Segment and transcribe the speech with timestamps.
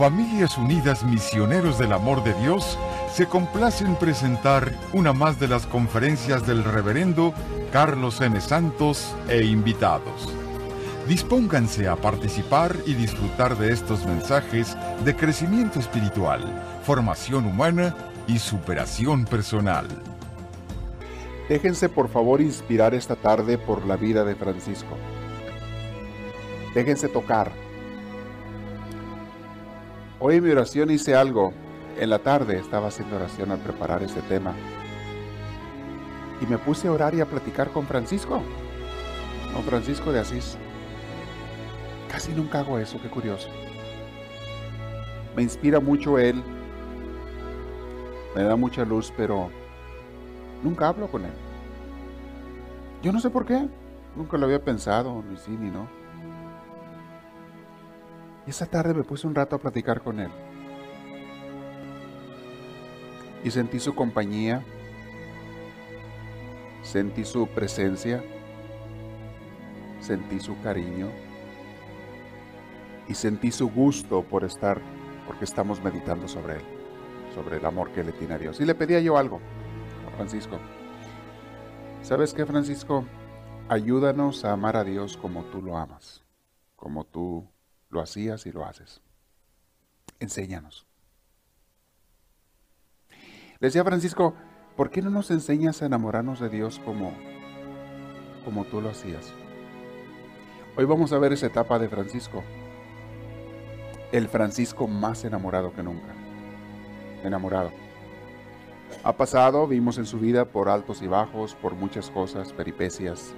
[0.00, 2.78] Familias Unidas Misioneros del Amor de Dios
[3.12, 7.34] se complace en presentar una más de las conferencias del reverendo
[7.70, 8.40] Carlos M.
[8.40, 10.32] Santos e invitados.
[11.06, 14.74] Dispónganse a participar y disfrutar de estos mensajes
[15.04, 16.40] de crecimiento espiritual,
[16.82, 17.94] formación humana
[18.26, 19.86] y superación personal.
[21.46, 24.96] Déjense por favor inspirar esta tarde por la vida de Francisco.
[26.72, 27.52] Déjense tocar.
[30.22, 31.54] Hoy en mi oración hice algo.
[31.98, 34.54] En la tarde estaba haciendo oración al preparar este tema.
[36.42, 38.42] Y me puse a orar y a platicar con Francisco.
[39.54, 40.58] Con Francisco de Asís.
[42.12, 43.48] Casi nunca hago eso, qué curioso.
[45.34, 46.42] Me inspira mucho él.
[48.36, 49.48] Me da mucha luz, pero
[50.62, 51.32] nunca hablo con él.
[53.02, 53.66] Yo no sé por qué.
[54.16, 55.88] Nunca lo había pensado, ni sí ni no.
[58.46, 60.30] Y esa tarde me puse un rato a platicar con él.
[63.44, 64.62] Y sentí su compañía,
[66.82, 68.22] sentí su presencia,
[70.00, 71.08] sentí su cariño
[73.08, 74.80] y sentí su gusto por estar,
[75.26, 76.62] porque estamos meditando sobre él,
[77.34, 78.60] sobre el amor que le tiene a Dios.
[78.60, 79.40] Y le pedía yo algo
[80.06, 80.58] a Francisco.
[82.02, 83.04] ¿Sabes qué, Francisco?
[83.68, 86.24] Ayúdanos a amar a Dios como tú lo amas,
[86.76, 87.46] como tú
[87.90, 89.02] lo hacías y lo haces.
[90.18, 90.86] Enséñanos.
[93.60, 94.34] Decía Francisco,
[94.76, 97.12] ¿por qué no nos enseñas a enamorarnos de Dios como,
[98.44, 99.32] como tú lo hacías?
[100.76, 102.42] Hoy vamos a ver esa etapa de Francisco.
[104.12, 106.14] El Francisco más enamorado que nunca.
[107.22, 107.70] Enamorado.
[109.04, 113.34] Ha pasado, vimos en su vida por altos y bajos, por muchas cosas, peripecias.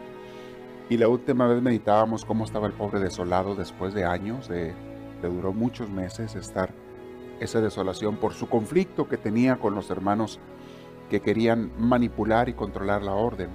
[0.93, 4.75] Y la última vez meditábamos cómo estaba el pobre desolado después de años, de,
[5.23, 6.69] le duró muchos meses estar
[7.41, 10.39] esa desolación por su conflicto que tenía con los hermanos
[11.09, 13.48] que querían manipular y controlar la orden.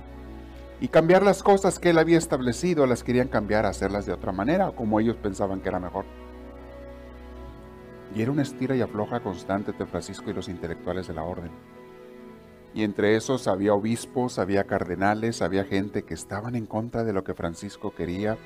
[0.82, 4.72] Y cambiar las cosas que él había establecido, las querían cambiar, hacerlas de otra manera,
[4.72, 6.06] como ellos pensaban que era mejor.
[8.16, 11.52] Y era una estira y afloja constante entre Francisco y los intelectuales de la orden.
[12.78, 17.24] Y entre esos había obispos, había cardenales, había gente que estaban en contra de lo
[17.24, 18.38] que Francisco quería.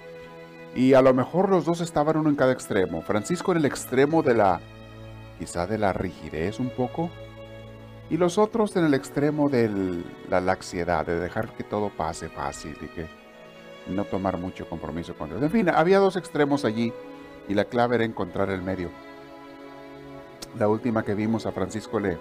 [0.73, 3.01] Y a lo mejor los dos estaban uno en cada extremo.
[3.01, 4.61] Francisco en el extremo de la,
[5.37, 7.09] quizá de la rigidez un poco.
[8.09, 9.69] Y los otros en el extremo de
[10.29, 13.07] la laxiedad, de dejar que todo pase fácil y que
[13.89, 15.43] no tomar mucho compromiso con Dios.
[15.43, 16.93] En fin, había dos extremos allí
[17.49, 18.91] y la clave era encontrar el medio.
[20.57, 22.17] La última que vimos a Francisco le,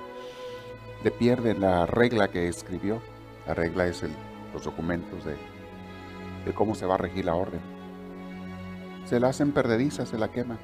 [1.02, 3.00] le pierde la regla que escribió.
[3.46, 4.10] La regla es el,
[4.52, 5.36] los documentos de,
[6.44, 7.60] de cómo se va a regir la orden.
[9.04, 10.58] Se la hacen perdediza, se la quema.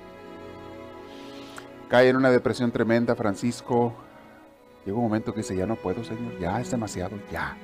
[1.89, 3.95] Cae en una depresión tremenda Francisco.
[4.85, 7.57] Llega un momento que dice, ya no puedo, Señor, ya es demasiado, ya.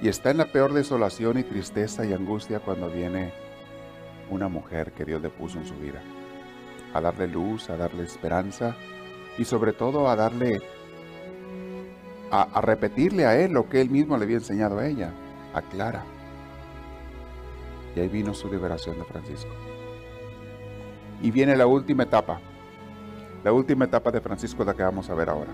[0.00, 3.32] Y está en la peor desolación y tristeza y angustia cuando viene
[4.30, 6.00] una mujer que Dios le puso en su vida.
[6.94, 8.76] A darle luz, a darle esperanza
[9.36, 10.60] y sobre todo a darle
[12.30, 15.12] a, repetirle a él lo que él mismo le había enseñado a ella,
[15.54, 16.04] a Clara.
[17.94, 19.50] Y ahí vino su liberación de Francisco.
[21.22, 22.40] Y viene la última etapa,
[23.42, 25.50] la última etapa de Francisco la que vamos a ver ahora.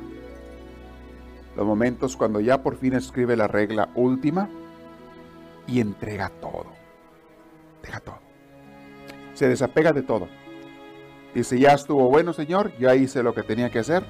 [1.56, 4.48] Los momentos cuando ya por fin escribe la regla última
[5.66, 6.66] y entrega todo.
[7.82, 8.18] Deja todo.
[9.34, 10.28] Se desapega de todo.
[11.34, 14.04] Dice, ya estuvo bueno, Señor, ya hice lo que tenía que hacer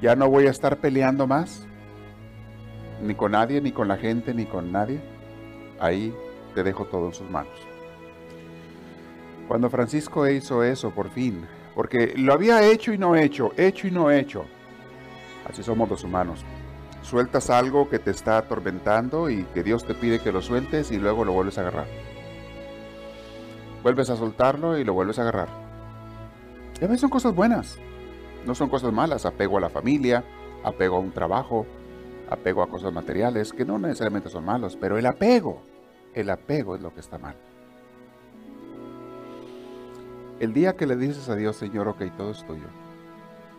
[0.00, 1.66] ya no voy a estar peleando más,
[3.02, 5.00] ni con nadie, ni con la gente, ni con nadie.
[5.80, 6.14] Ahí
[6.54, 7.52] te dejo todo en sus manos.
[9.46, 13.90] Cuando Francisco hizo eso, por fin, porque lo había hecho y no hecho, hecho y
[13.90, 14.44] no hecho.
[15.48, 16.44] Así somos los humanos.
[17.02, 20.98] Sueltas algo que te está atormentando y que Dios te pide que lo sueltes y
[20.98, 21.86] luego lo vuelves a agarrar.
[23.82, 25.48] Vuelves a soltarlo y lo vuelves a agarrar.
[26.80, 27.78] Y a veces son cosas buenas.
[28.48, 30.24] No son cosas malas, apego a la familia,
[30.64, 31.66] apego a un trabajo,
[32.30, 35.60] apego a cosas materiales, que no necesariamente son malos, pero el apego,
[36.14, 37.36] el apego es lo que está mal.
[40.40, 42.68] El día que le dices a Dios, Señor, ok, todo es tuyo,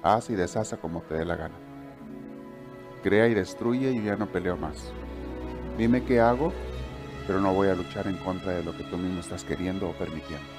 [0.01, 1.55] haz y deshace como te dé la gana.
[3.03, 4.91] Crea y destruye y ya no peleo más.
[5.77, 6.51] Dime qué hago,
[7.27, 9.93] pero no voy a luchar en contra de lo que tú mismo estás queriendo o
[9.93, 10.49] permitiendo.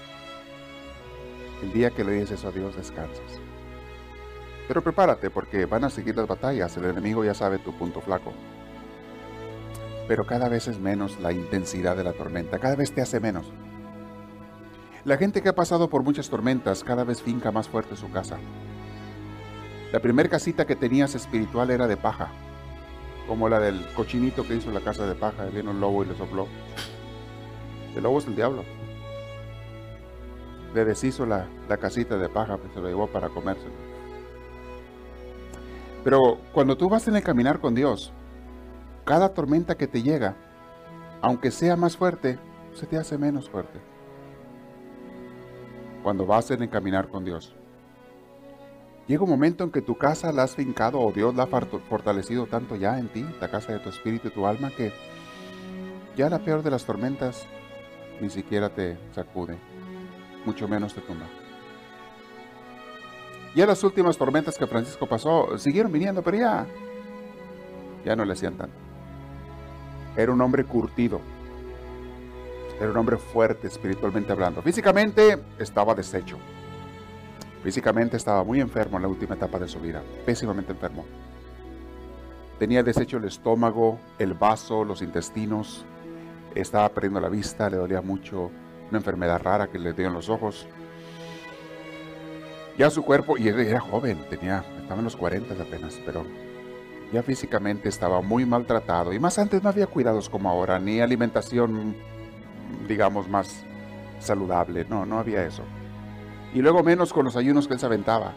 [1.64, 3.40] El día que le dices a Dios, descansas.
[4.70, 8.32] Pero prepárate porque van a seguir las batallas, el enemigo ya sabe tu punto flaco.
[10.06, 13.50] Pero cada vez es menos la intensidad de la tormenta, cada vez te hace menos.
[15.02, 18.38] La gente que ha pasado por muchas tormentas cada vez finca más fuerte su casa.
[19.90, 22.28] La primer casita que tenías espiritual era de paja,
[23.26, 25.46] como la del cochinito que hizo la casa de paja.
[25.46, 26.46] Vino un lobo y le sopló.
[27.96, 28.62] El lobo es el diablo.
[30.72, 33.89] Le deshizo la, la casita de paja, pues se lo llevó para comérselo.
[36.04, 38.12] Pero cuando tú vas en el caminar con Dios,
[39.04, 40.36] cada tormenta que te llega,
[41.20, 42.38] aunque sea más fuerte,
[42.72, 43.80] se te hace menos fuerte
[46.02, 47.54] cuando vas en caminar con Dios.
[49.06, 52.46] Llega un momento en que tu casa la has fincado o Dios la ha fortalecido
[52.46, 54.92] tanto ya en ti, la casa de tu espíritu y tu alma, que
[56.16, 57.46] ya la peor de las tormentas
[58.20, 59.58] ni siquiera te sacude,
[60.44, 61.26] mucho menos te tumba.
[63.54, 66.66] Ya las últimas tormentas que Francisco pasó siguieron viniendo, pero ya,
[68.04, 68.76] ya no le hacían tanto.
[70.16, 71.20] Era un hombre curtido,
[72.80, 74.62] era un hombre fuerte espiritualmente hablando.
[74.62, 76.38] Físicamente estaba deshecho.
[77.62, 81.04] Físicamente estaba muy enfermo en la última etapa de su vida, pésimamente enfermo.
[82.58, 85.84] Tenía deshecho el estómago, el vaso, los intestinos.
[86.54, 88.50] Estaba perdiendo la vista, le dolía mucho
[88.88, 90.66] una enfermedad rara que le dio en los ojos.
[92.80, 96.24] Ya su cuerpo, y era joven, tenía, estaba en los 40 apenas, pero
[97.12, 99.12] ya físicamente estaba muy maltratado.
[99.12, 101.94] Y más antes no había cuidados como ahora, ni alimentación
[102.88, 103.66] digamos, más
[104.18, 104.86] saludable.
[104.88, 105.62] No, no había eso.
[106.54, 108.32] Y luego menos con los ayunos que él se aventaba.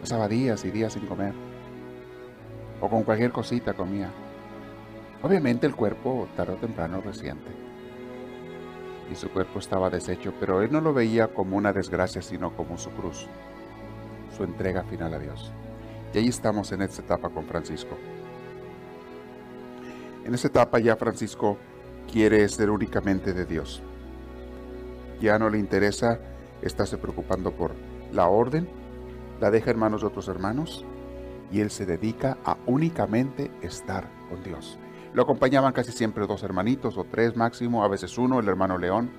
[0.00, 1.34] Pasaba días y días sin comer.
[2.80, 4.10] O con cualquier cosita comía.
[5.22, 7.63] Obviamente el cuerpo tarde o temprano reciente.
[9.10, 12.78] Y su cuerpo estaba deshecho, pero él no lo veía como una desgracia, sino como
[12.78, 13.26] su cruz,
[14.36, 15.52] su entrega final a Dios.
[16.12, 17.96] Y ahí estamos en esta etapa con Francisco.
[20.24, 21.58] En esta etapa ya Francisco
[22.10, 23.82] quiere ser únicamente de Dios.
[25.20, 26.18] Ya no le interesa
[26.62, 27.72] estarse preocupando por
[28.12, 28.68] la orden,
[29.40, 30.84] la deja en manos de otros hermanos
[31.50, 34.78] y él se dedica a únicamente estar con Dios.
[35.14, 39.10] Lo acompañaban casi siempre dos hermanitos o tres máximo, a veces uno, el hermano León,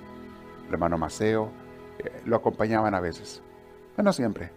[0.68, 1.50] el hermano Maceo,
[1.98, 3.42] eh, lo acompañaban a veces,
[3.96, 4.52] pero no siempre.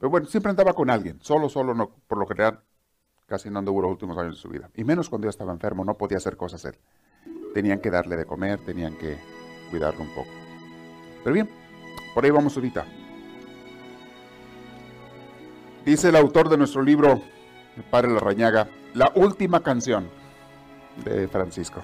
[0.00, 2.62] Pero bueno, siempre andaba con alguien, solo, solo, no, por lo general
[3.30, 4.70] Casi no anduvo los últimos años de su vida.
[4.74, 6.74] Y menos cuando yo estaba enfermo, no podía hacer cosas él.
[7.54, 9.18] Tenían que darle de comer, tenían que
[9.70, 10.30] cuidarlo un poco.
[11.22, 11.48] Pero bien,
[12.12, 12.84] por ahí vamos ahorita.
[15.84, 17.22] Dice el autor de nuestro libro,
[17.76, 20.08] el padre Larrañaga, la última canción
[21.04, 21.82] de Francisco.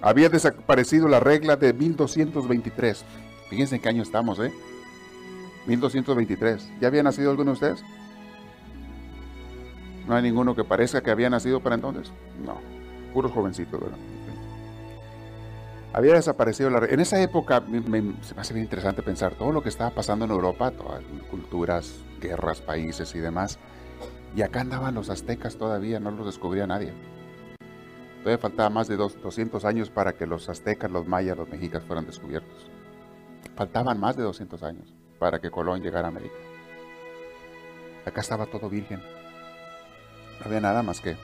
[0.00, 3.04] Había desaparecido la regla de 1223.
[3.48, 4.52] Fíjense en qué año estamos, ¿eh?
[5.66, 6.72] 1223.
[6.80, 7.84] ¿Ya había nacido alguno de ustedes?
[10.08, 12.12] No hay ninguno que parezca que había nacido para entonces.
[12.44, 12.60] No,
[13.12, 13.98] puros jovencitos, ¿verdad?
[15.92, 16.84] Había desaparecido la...
[16.86, 17.62] En esa época
[18.22, 21.94] se me hace bien interesante pensar todo lo que estaba pasando en Europa, todas culturas,
[22.18, 23.58] guerras, países y demás.
[24.34, 26.92] Y acá andaban los aztecas todavía, no los descubría nadie.
[28.22, 32.06] Todavía faltaba más de 200 años para que los aztecas, los mayas, los mexicas fueran
[32.06, 32.70] descubiertos.
[33.56, 36.36] Faltaban más de 200 años para que Colón llegara a América.
[38.06, 39.00] Acá estaba todo virgen.
[40.40, 41.16] No había nada más que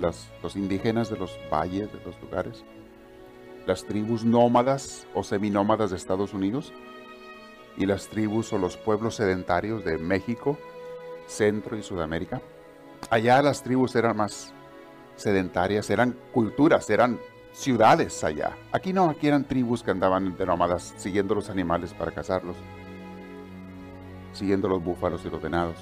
[0.00, 2.64] los, indígenas de los valles, de los lugares,
[3.66, 6.72] las tribus nómadas o seminómadas de Estados Unidos
[7.76, 10.58] y las tribus o los pueblos sedentarios de México,
[11.32, 12.40] Centro y Sudamérica.
[13.10, 14.52] Allá las tribus eran más
[15.16, 17.18] sedentarias, eran culturas, eran
[17.52, 18.56] ciudades allá.
[18.70, 22.56] Aquí no, aquí eran tribus que andaban de nómadas siguiendo los animales para cazarlos,
[24.32, 25.76] siguiendo los búfalos y los venados.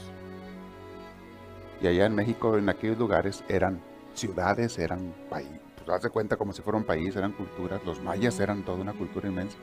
[1.80, 3.80] Y allá en México, en aquellos lugares, eran
[4.14, 5.60] ciudades, eran países.
[5.76, 7.80] Pues haz de cuenta como si fuera un país, eran culturas.
[7.86, 9.56] Los mayas eran toda una cultura inmensa.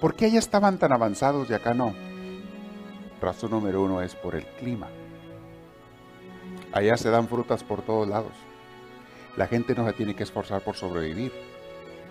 [0.00, 1.94] ¿Por qué allá estaban tan avanzados y acá no?
[3.20, 4.88] Razón número uno es por el clima.
[6.76, 8.32] Allá se dan frutas por todos lados.
[9.36, 11.32] La gente no se tiene que esforzar por sobrevivir.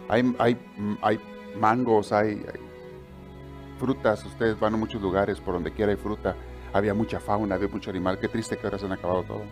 [0.10, 1.20] Hay, hay
[1.60, 2.60] mangos, hay, hay
[3.80, 4.26] frutas.
[4.26, 6.36] Ustedes van a muchos lugares, por donde quiera hay fruta
[6.76, 8.20] había mucha fauna, había mucho animal.
[8.20, 9.44] Qué triste que ahora se han acabado todo.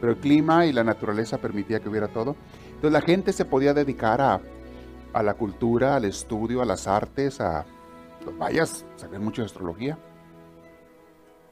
[0.00, 2.34] Pero el clima y la naturaleza permitía que hubiera todo.
[2.66, 4.40] Entonces la gente se podía dedicar a,
[5.12, 7.66] a la cultura, al estudio, a las artes, a
[8.24, 9.98] los mayas, sabían mucho de astrología.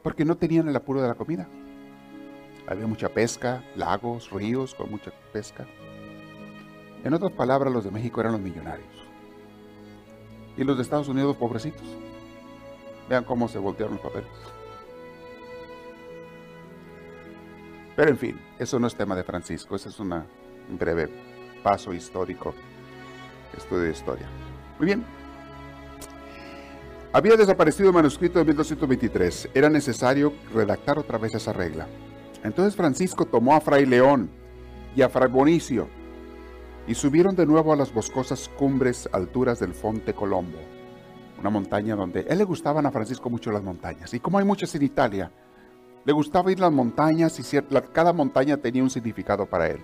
[0.02, 1.46] Porque no tenían el apuro de la comida.
[2.68, 5.66] Había mucha pesca, lagos, ríos con mucha pesca.
[7.02, 9.06] En otras palabras, los de México eran los millonarios.
[10.54, 11.86] Y los de Estados Unidos, pobrecitos.
[13.08, 14.28] Vean cómo se voltearon los papeles.
[17.96, 20.22] Pero en fin, eso no es tema de Francisco, ese es un
[20.68, 21.08] breve
[21.62, 22.54] paso histórico.
[23.56, 24.26] estudio de historia.
[24.78, 25.04] Muy bien.
[27.14, 29.48] Había desaparecido el manuscrito de 1223.
[29.54, 31.88] Era necesario redactar otra vez esa regla.
[32.44, 34.30] Entonces Francisco tomó a Fray León
[34.94, 35.88] y a Fray Bonicio
[36.86, 40.58] y subieron de nuevo a las boscosas cumbres alturas del Fonte Colombo,
[41.38, 44.14] una montaña donde él le gustaban a Francisco mucho las montañas.
[44.14, 45.30] Y como hay muchas en Italia,
[46.04, 47.60] le gustaba ir las montañas y
[47.92, 49.80] cada montaña tenía un significado para él.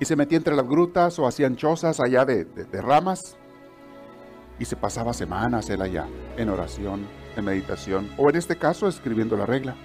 [0.00, 3.36] Y se metía entre las grutas o hacían chozas allá de, de ramas
[4.58, 9.36] y se pasaba semanas él allá en oración, en meditación o en este caso escribiendo
[9.36, 9.76] la regla.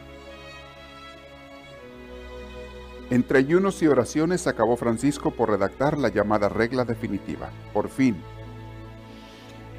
[3.11, 7.49] Entre ayunos y oraciones acabó Francisco por redactar la llamada regla definitiva.
[7.73, 8.15] Por fin.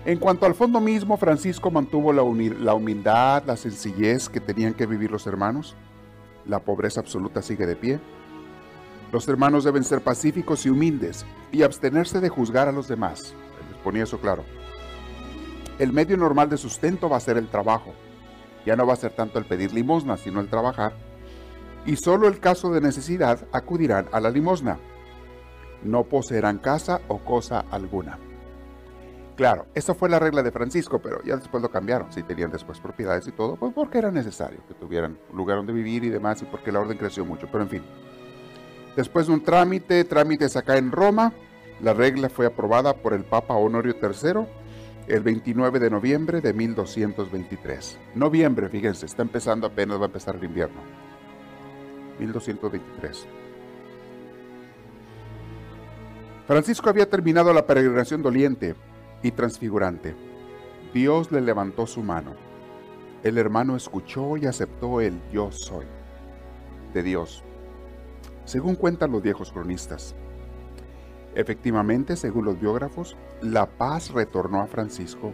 [0.04, 5.10] En cuanto al fondo mismo, Francisco mantuvo la, humildad, la sencillez que tenían que vivir
[5.10, 5.74] los hermanos.
[6.46, 8.00] La pobreza absoluta sigue de pie.
[9.12, 13.34] Los hermanos deben ser pacíficos y humildes y abstenerse de juzgar a los demás.
[13.70, 14.44] Les ponía eso claro.
[15.78, 17.94] El medio normal de sustento va a ser el trabajo.
[18.66, 20.92] Ya no va a ser tanto el pedir limosna, sino el trabajar
[21.86, 24.78] y solo el caso de necesidad acudirán a la limosna.
[25.82, 28.18] No poseerán casa o cosa alguna.
[29.36, 32.12] Claro, esa fue la regla de Francisco, pero ya después lo cambiaron.
[32.12, 36.04] Si tenían después propiedades y todo, pues porque era necesario que tuvieran lugar donde vivir
[36.04, 37.48] y demás, y porque la orden creció mucho.
[37.50, 37.82] Pero en fin,
[38.94, 41.32] después de un trámite, trámites acá en Roma,
[41.80, 44.46] la regla fue aprobada por el Papa Honorio III
[45.08, 47.98] el 29 de noviembre de 1223.
[48.14, 51.01] Noviembre, fíjense, está empezando apenas, va a empezar el invierno.
[52.18, 53.26] 1223.
[56.46, 58.74] Francisco había terminado la peregrinación doliente
[59.22, 60.14] y transfigurante.
[60.92, 62.34] Dios le levantó su mano.
[63.22, 65.86] El hermano escuchó y aceptó el yo soy
[66.92, 67.42] de Dios,
[68.44, 70.14] según cuentan los viejos cronistas.
[71.34, 75.32] Efectivamente, según los biógrafos, la paz retornó a Francisco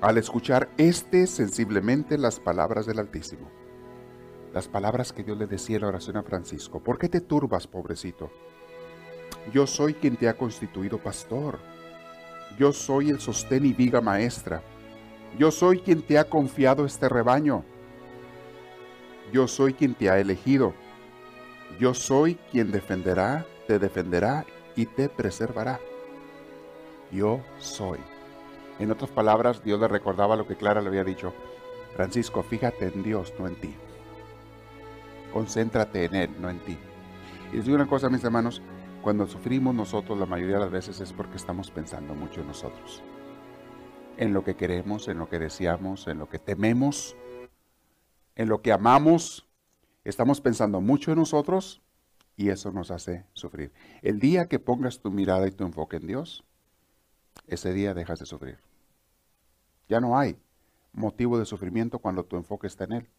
[0.00, 3.50] al escuchar este sensiblemente las palabras del Altísimo
[4.56, 6.80] las palabras que Dios le decía en la oración a Francisco.
[6.80, 8.30] ¿Por qué te turbas, pobrecito?
[9.52, 11.58] Yo soy quien te ha constituido pastor.
[12.58, 14.62] Yo soy el sostén y viga maestra.
[15.38, 17.64] Yo soy quien te ha confiado este rebaño.
[19.30, 20.72] Yo soy quien te ha elegido.
[21.78, 25.80] Yo soy quien defenderá, te defenderá y te preservará.
[27.12, 27.98] Yo soy.
[28.78, 31.34] En otras palabras, Dios le recordaba lo que Clara le había dicho.
[31.94, 33.74] Francisco, fíjate en Dios, no en ti.
[35.36, 36.78] Concéntrate en Él, no en ti.
[37.52, 38.62] Y les digo una cosa, mis hermanos,
[39.02, 43.02] cuando sufrimos nosotros la mayoría de las veces es porque estamos pensando mucho en nosotros.
[44.16, 47.18] En lo que queremos, en lo que deseamos, en lo que tememos,
[48.34, 49.46] en lo que amamos.
[50.04, 51.82] Estamos pensando mucho en nosotros
[52.34, 53.74] y eso nos hace sufrir.
[54.00, 56.44] El día que pongas tu mirada y tu enfoque en Dios,
[57.46, 58.58] ese día dejas de sufrir.
[59.86, 60.38] Ya no hay
[60.94, 63.10] motivo de sufrimiento cuando tu enfoque está en Él.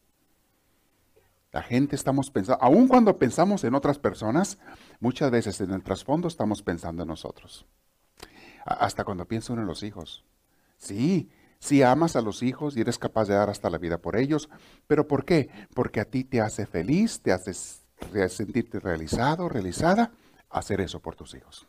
[1.52, 4.58] La gente estamos pensando, aun cuando pensamos en otras personas,
[5.00, 7.66] muchas veces en el trasfondo estamos pensando en nosotros.
[8.66, 10.26] Hasta cuando pienso en los hijos.
[10.78, 14.18] Sí, sí amas a los hijos y eres capaz de dar hasta la vida por
[14.18, 14.50] ellos,
[14.88, 15.50] pero ¿por qué?
[15.74, 17.54] Porque a ti te hace feliz, te hace
[18.30, 20.12] sentirte realizado, realizada,
[20.50, 21.66] hacer eso por tus hijos.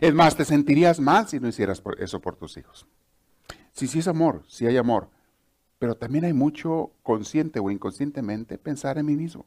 [0.00, 2.86] Es más, te sentirías mal si no hicieras eso por tus hijos.
[3.72, 5.08] Si sí es amor, si hay amor,
[5.82, 9.46] pero también hay mucho consciente o inconscientemente pensar en mí mismo.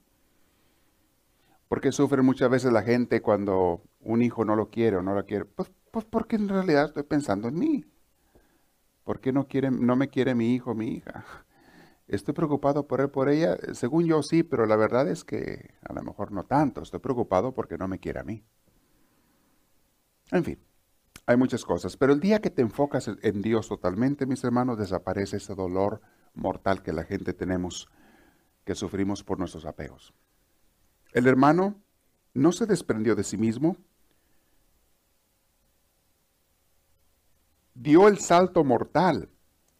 [1.69, 5.25] Porque sufre muchas veces la gente cuando un hijo no lo quiere o no lo
[5.25, 5.45] quiere?
[5.45, 7.85] Pues, pues porque en realidad estoy pensando en mí.
[9.05, 11.23] ¿Por qué no, quiere, no me quiere mi hijo o mi hija?
[12.09, 13.55] Estoy preocupado por él, por ella.
[13.71, 16.81] Según yo sí, pero la verdad es que a lo mejor no tanto.
[16.81, 18.43] Estoy preocupado porque no me quiere a mí.
[20.31, 20.59] En fin,
[21.27, 21.95] hay muchas cosas.
[21.95, 26.01] Pero el día que te enfocas en Dios totalmente, mis hermanos, desaparece ese dolor
[26.35, 27.87] mortal que la gente tenemos,
[28.63, 30.13] que sufrimos por nuestros apegos.
[31.13, 31.81] El hermano
[32.33, 33.77] no se desprendió de sí mismo,
[37.73, 39.29] dio el salto mortal,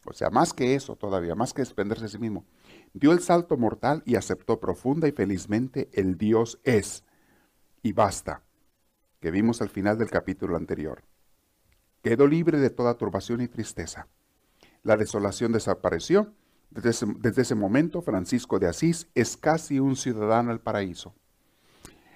[0.04, 2.44] o sea, más que eso todavía, más que desprenderse de sí mismo,
[2.94, 7.04] dio el salto mortal y aceptó profunda y felizmente el Dios es,
[7.82, 8.42] y basta,
[9.20, 11.02] que vimos al final del capítulo anterior.
[12.02, 14.06] Quedó libre de toda turbación y tristeza.
[14.82, 16.32] La desolación desapareció
[16.82, 21.14] desde ese, momento, Francisco de Asís es casi un ciudadano del paraíso.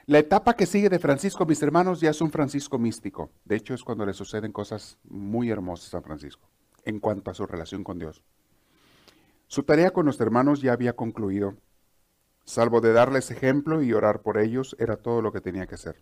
[0.06, 3.30] La etapa que sigue de Francisco, mis hermanos, ya es un Francisco místico.
[3.44, 6.48] De hecho, es cuando le suceden cosas muy hermosas a Francisco
[6.84, 8.22] en cuanto a su relación con Dios.
[9.46, 11.56] Su tarea con los hermanos ya había concluido.
[12.44, 16.00] Salvo de darles ejemplo y orar por ellos, era todo lo que tenía que hacer.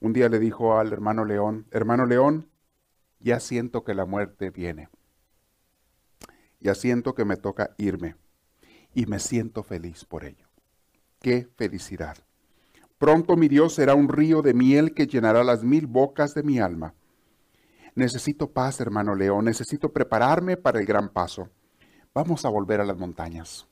[0.00, 2.48] Un día le dijo al hermano León, hermano León,
[3.20, 4.88] ya siento que la muerte viene.
[6.66, 8.16] Ya siento que me toca irme.
[8.92, 10.48] Y me siento feliz por ello.
[11.20, 12.16] Qué felicidad.
[12.98, 16.58] Pronto mi Dios será un río de miel que llenará las mil bocas de mi
[16.58, 16.92] alma.
[17.94, 19.44] Necesito paz, hermano León.
[19.44, 21.50] Necesito prepararme para el gran paso.
[22.12, 23.68] Vamos a volver a las montañas.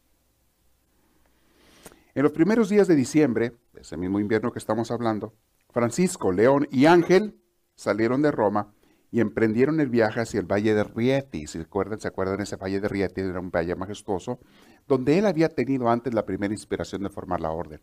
[2.15, 5.35] En los primeros días de diciembre, ese mismo invierno que estamos hablando,
[5.73, 7.41] Francisco, León y Ángel
[7.75, 8.73] salieron de Roma
[9.15, 11.47] y emprendieron el viaje hacia el Valle de Rieti.
[11.47, 14.41] Si recuerdan, se acuerdan, ese Valle de Rieti era un valle majestuoso,
[14.89, 17.81] donde él había tenido antes la primera inspiración de formar la orden.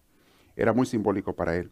[0.57, 1.71] Era muy simbólico para él.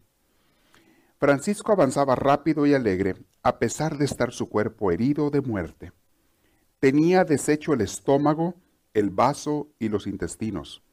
[1.17, 5.91] Francisco avanzaba rápido y alegre, a pesar de estar su cuerpo herido de muerte.
[6.79, 8.55] Tenía deshecho el estómago,
[8.93, 10.85] el vaso y los intestinos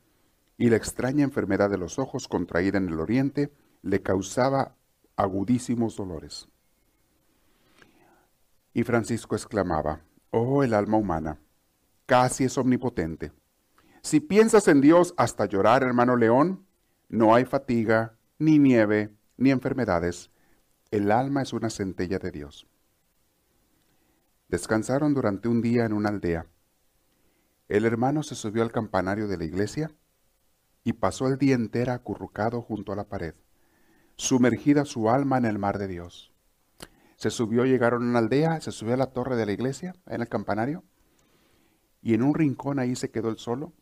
[0.58, 4.74] y la extraña enfermedad de los ojos contraída en el oriente le causaba
[5.14, 6.48] agudísimos dolores.
[8.76, 10.02] Y Francisco exclamaba,
[10.32, 11.40] oh el alma humana,
[12.04, 13.32] casi es omnipotente.
[14.02, 16.66] Si piensas en Dios hasta llorar, hermano León,
[17.08, 20.30] no hay fatiga, ni nieve, ni enfermedades.
[20.90, 22.66] El alma es una centella de Dios.
[24.48, 26.44] Descansaron durante un día en una aldea.
[27.68, 29.90] El hermano se subió al campanario de la iglesia
[30.84, 33.36] y pasó el día entero acurrucado junto a la pared,
[34.16, 36.35] sumergida su alma en el mar de Dios.
[37.16, 40.20] Se subió, llegaron a una aldea, se subió a la torre de la iglesia, en
[40.20, 40.84] el campanario,
[42.02, 43.72] y en un rincón ahí se quedó él solo,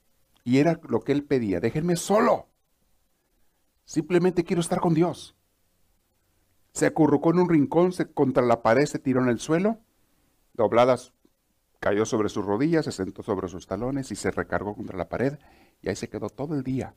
[0.44, 2.46] y era lo que él pedía, déjenme solo,
[3.84, 5.36] simplemente quiero estar con Dios.
[6.72, 9.78] Se acurrucó en un rincón, se, contra la pared se tiró en el suelo,
[10.54, 11.12] dobladas,
[11.80, 15.38] cayó sobre sus rodillas, se sentó sobre sus talones y se recargó contra la pared
[15.82, 16.94] y ahí se quedó todo el día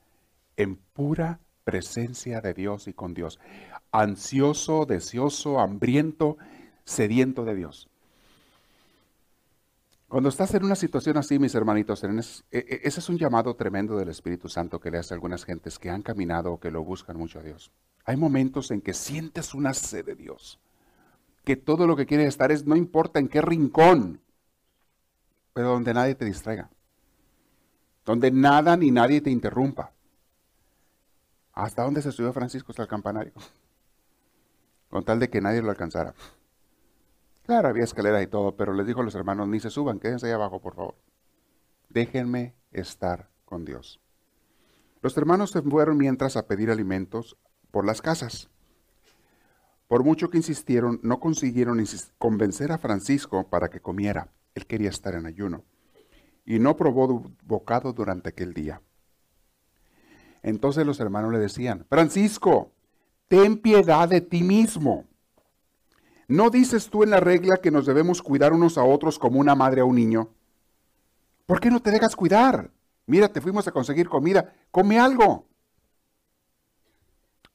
[0.55, 3.39] en pura presencia de Dios y con Dios.
[3.97, 6.37] Ansioso, deseoso, hambriento,
[6.83, 7.89] sediento de Dios.
[10.07, 12.07] Cuando estás en una situación así, mis hermanitos, e,
[12.51, 15.79] e, ese es un llamado tremendo del Espíritu Santo que le hace a algunas gentes
[15.79, 17.71] que han caminado o que lo buscan mucho a Dios.
[18.05, 20.59] Hay momentos en que sientes una sed de Dios,
[21.43, 24.21] que todo lo que quieres estar es, no importa en qué rincón,
[25.53, 26.69] pero donde nadie te distraiga
[28.07, 29.91] donde nada ni nadie te interrumpa.
[31.51, 32.71] ¿Hasta dónde se subió Francisco?
[32.71, 33.33] Hasta el campanario.
[34.89, 36.13] Con tal de que nadie lo alcanzara.
[37.45, 40.27] Claro, había escaleras y todo, pero les dijo a los hermanos, ni se suban, quédense
[40.27, 40.95] ahí abajo, por favor.
[41.89, 44.01] Déjenme estar con Dios.
[45.01, 47.37] Los hermanos se fueron mientras a pedir alimentos
[47.71, 48.49] por las casas.
[49.87, 51.81] Por mucho que insistieron, no consiguieron
[52.17, 54.33] convencer a Francisco para que comiera.
[54.53, 55.63] Él quería estar en ayuno
[56.45, 58.81] y no probó bocado durante aquel día.
[60.43, 62.71] Entonces los hermanos le decían, Francisco,
[63.27, 65.05] ten piedad de ti mismo.
[66.27, 69.55] ¿No dices tú en la regla que nos debemos cuidar unos a otros como una
[69.55, 70.29] madre a un niño?
[71.45, 72.71] ¿Por qué no te dejas cuidar?
[73.05, 75.47] Mira, te fuimos a conseguir comida, come algo.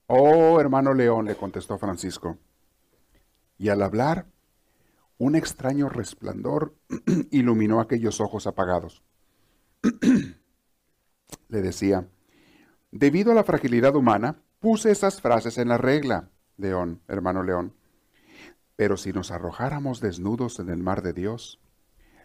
[0.06, 2.38] Oh, hermano León, le contestó Francisco.
[3.58, 4.26] Y al hablar,
[5.18, 6.74] un extraño resplandor
[7.30, 9.02] iluminó aquellos ojos apagados.
[11.48, 12.08] Le decía,
[12.90, 17.74] debido a la fragilidad humana, puse esas frases en la regla, León, hermano León.
[18.76, 21.60] Pero si nos arrojáramos desnudos en el mar de Dios,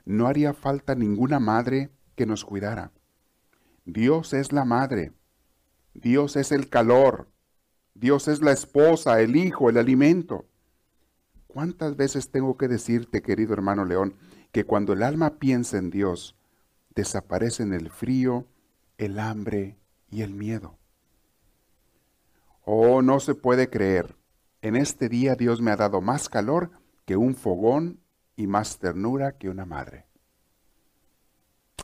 [0.05, 2.91] no haría falta ninguna madre que nos cuidara.
[3.85, 5.13] Dios es la madre,
[5.95, 7.27] Dios es el calor,
[7.95, 10.45] Dios es la esposa, el hijo, el alimento.
[11.47, 14.13] ¿Cuántas veces tengo que decirte, querido hermano León,
[14.51, 16.35] que cuando el alma piensa en Dios,
[16.93, 18.45] desaparecen el frío,
[18.99, 19.79] el hambre
[20.11, 20.77] y el miedo?
[22.69, 24.17] Oh, no se puede creer.
[24.61, 26.69] En este día Dios me ha dado más calor
[27.05, 28.01] que un fogón
[28.35, 30.05] y más ternura que una madre.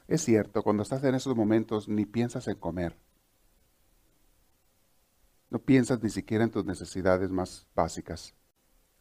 [0.09, 2.97] Es cierto, cuando estás en esos momentos ni piensas en comer.
[5.49, 8.35] No piensas ni siquiera en tus necesidades más básicas.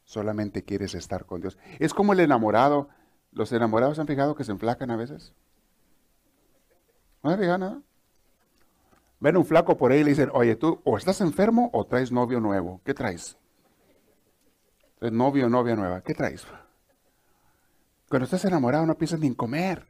[0.04, 1.58] Solamente quieres estar con Dios.
[1.80, 2.90] Es como el enamorado.
[3.32, 5.34] ¿Los enamorados han fijado que se enflacan a veces?
[7.24, 7.82] ¿No han fijado nada?
[9.22, 12.10] Ven un flaco por ahí y le dicen, oye, tú o estás enfermo o traes
[12.10, 12.80] novio nuevo.
[12.84, 13.38] ¿Qué traes?
[14.98, 16.00] ¿Traes novio o novia nueva?
[16.00, 16.44] ¿Qué traes?
[18.08, 19.86] Cuando estás enamorado no piensas ni en comer.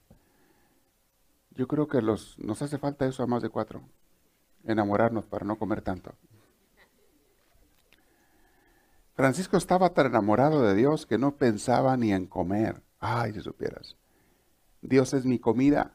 [1.53, 3.81] Yo creo que los, nos hace falta eso a más de cuatro.
[4.64, 6.12] Enamorarnos para no comer tanto.
[9.14, 12.83] Francisco estaba tan enamorado de Dios que no pensaba ni en comer.
[13.01, 13.97] Ay, si supieras.
[14.83, 15.90] Dios es mi comida.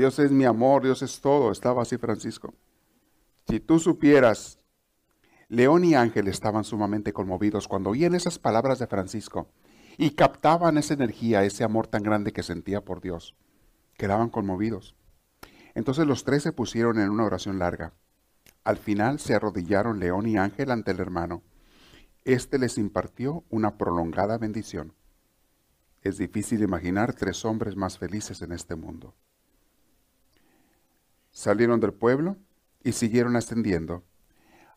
[0.00, 1.52] Dios es mi amor, Dios es todo.
[1.52, 2.54] Estaba así Francisco.
[3.46, 4.58] Si tú supieras
[5.50, 9.50] León y Ángel estaban sumamente conmovidos cuando oían esas palabras de Francisco
[9.98, 13.36] y captaban esa energía, ese amor tan grande que sentía por Dios.
[13.98, 14.96] Quedaban conmovidos.
[15.74, 17.92] Entonces los tres se pusieron en una oración larga.
[18.64, 21.42] Al final se arrodillaron León y Ángel ante el hermano.
[22.24, 24.94] Este les impartió una prolongada bendición.
[26.00, 29.14] Es difícil imaginar tres hombres más felices en este mundo.
[31.30, 32.36] Salieron del pueblo
[32.82, 34.04] y siguieron ascendiendo.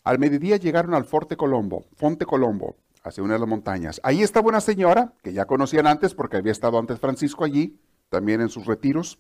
[0.04, 4.02] Al mediodía llegaron al Forte Colombo, Fonte Colombo, hacia una de las montañas.
[4.04, 8.42] Ahí estaba una señora que ya conocían antes porque había estado antes Francisco allí, también
[8.42, 9.20] en sus retiros.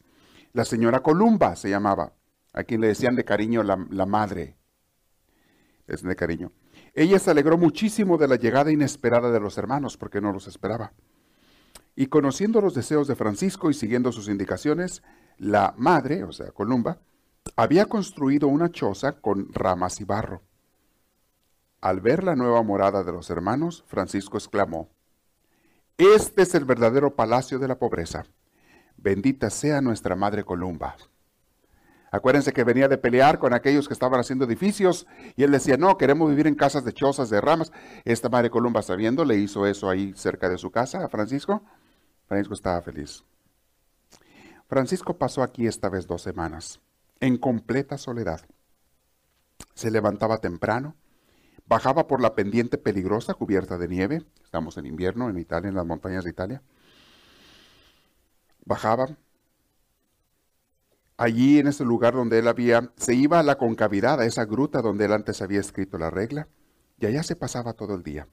[0.51, 2.13] La señora Columba se llamaba,
[2.53, 4.57] a quien le decían de cariño la, madre.
[5.87, 6.51] Es de cariño.
[6.93, 10.93] Ella se alegró muchísimo de la llegada inesperada de los hermanos porque no los esperaba.
[11.95, 15.03] Y conociendo los deseos de Francisco y siguiendo sus indicaciones,
[15.37, 16.99] la madre, o sea, Columba,
[17.55, 20.41] había construido una choza con ramas y barro.
[21.81, 24.89] Al ver la nueva morada de los hermanos, Francisco exclamó,
[25.97, 28.25] Este es el verdadero palacio de la pobreza.
[28.97, 30.95] Bendita sea nuestra Madre Columba.
[32.11, 35.97] Acuérdense que venía de pelear con aquellos que estaban haciendo edificios y él decía, no,
[35.97, 37.71] queremos vivir en casas de chozas, de ramas.
[38.05, 41.63] Esta Madre Columba, sabiendo, le hizo eso ahí cerca de su casa a Francisco.
[42.27, 43.23] Francisco estaba feliz.
[44.67, 46.79] Francisco pasó aquí esta vez dos semanas
[47.23, 48.41] en completa soledad.
[49.75, 50.97] Se levantaba temprano,
[51.65, 55.85] bajaba por la pendiente peligrosa cubierta de nieve, estamos en invierno en Italia, en las
[55.85, 56.61] montañas de Italia,
[58.65, 59.15] bajaba
[61.15, 64.81] allí en ese lugar donde él había, se iba a la concavidad, a esa gruta
[64.81, 66.49] donde él antes había escrito la regla,
[66.99, 68.27] y allá se pasaba todo el día.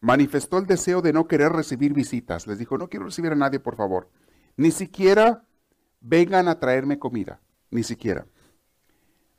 [0.00, 2.46] Manifestó el deseo de no querer recibir visitas.
[2.46, 4.08] Les dijo, no quiero recibir a nadie, por favor.
[4.56, 5.44] Ni siquiera
[6.00, 8.26] vengan a traerme comida ni siquiera.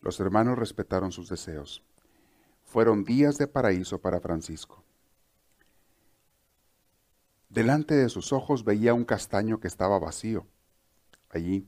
[0.02, 1.84] Los hermanos respetaron sus deseos.
[2.64, 4.84] Fueron días de paraíso para Francisco.
[7.50, 10.48] Delante de sus ojos veía un castaño que estaba vacío,
[11.30, 11.68] allí.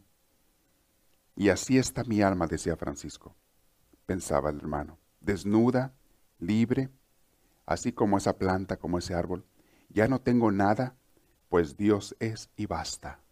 [1.36, 3.36] Y así está mi alma, decía Francisco,
[4.06, 5.94] pensaba el hermano, desnuda,
[6.40, 6.90] libre,
[7.66, 9.46] así como esa planta, como ese árbol.
[9.90, 10.96] Ya no tengo nada,
[11.50, 13.23] pues Dios es y basta.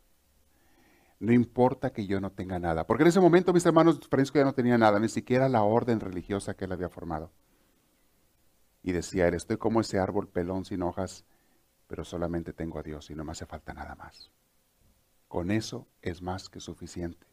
[1.22, 2.88] No importa que yo no tenga nada.
[2.88, 6.00] Porque en ese momento, mis hermanos, Francisco ya no tenía nada, ni siquiera la orden
[6.00, 7.32] religiosa que él había formado.
[8.82, 11.24] Y decía él, estoy como ese árbol pelón sin hojas,
[11.86, 14.32] pero solamente tengo a Dios y no me hace falta nada más.
[15.28, 17.28] Con eso es más que suficiente.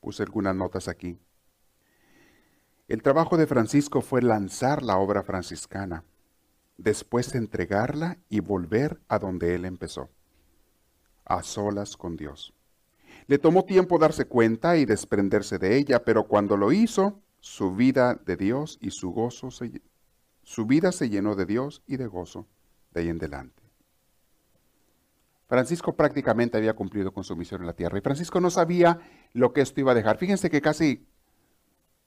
[0.00, 1.18] Puse algunas notas aquí.
[2.86, 6.04] El trabajo de Francisco fue lanzar la obra franciscana,
[6.76, 10.08] después entregarla y volver a donde él empezó
[11.24, 12.54] a solas con Dios.
[13.26, 18.14] Le tomó tiempo darse cuenta y desprenderse de ella, pero cuando lo hizo, su vida
[18.14, 19.82] de Dios y su gozo se,
[20.42, 22.46] su vida se llenó de Dios y de gozo
[22.92, 23.62] de ahí en adelante.
[25.48, 29.00] Francisco prácticamente había cumplido con su misión en la tierra y Francisco no sabía
[29.32, 30.16] lo que esto iba a dejar.
[30.18, 31.06] Fíjense que casi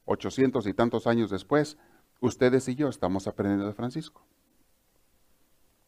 [0.06, 1.78] 800 y tantos años después,
[2.21, 4.25] ustedes y yo estamos aprendiendo de Francisco.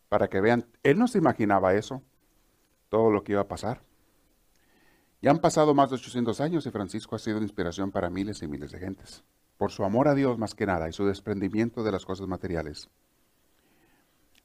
[0.09, 2.03] Para que vean, él no se imaginaba eso
[2.89, 3.81] todo lo que iba a pasar.
[5.21, 8.47] Ya han pasado más de 800 años y Francisco ha sido inspiración para miles y
[8.47, 9.23] miles de gentes,
[9.57, 12.89] por su amor a Dios más que nada y su desprendimiento de las cosas materiales.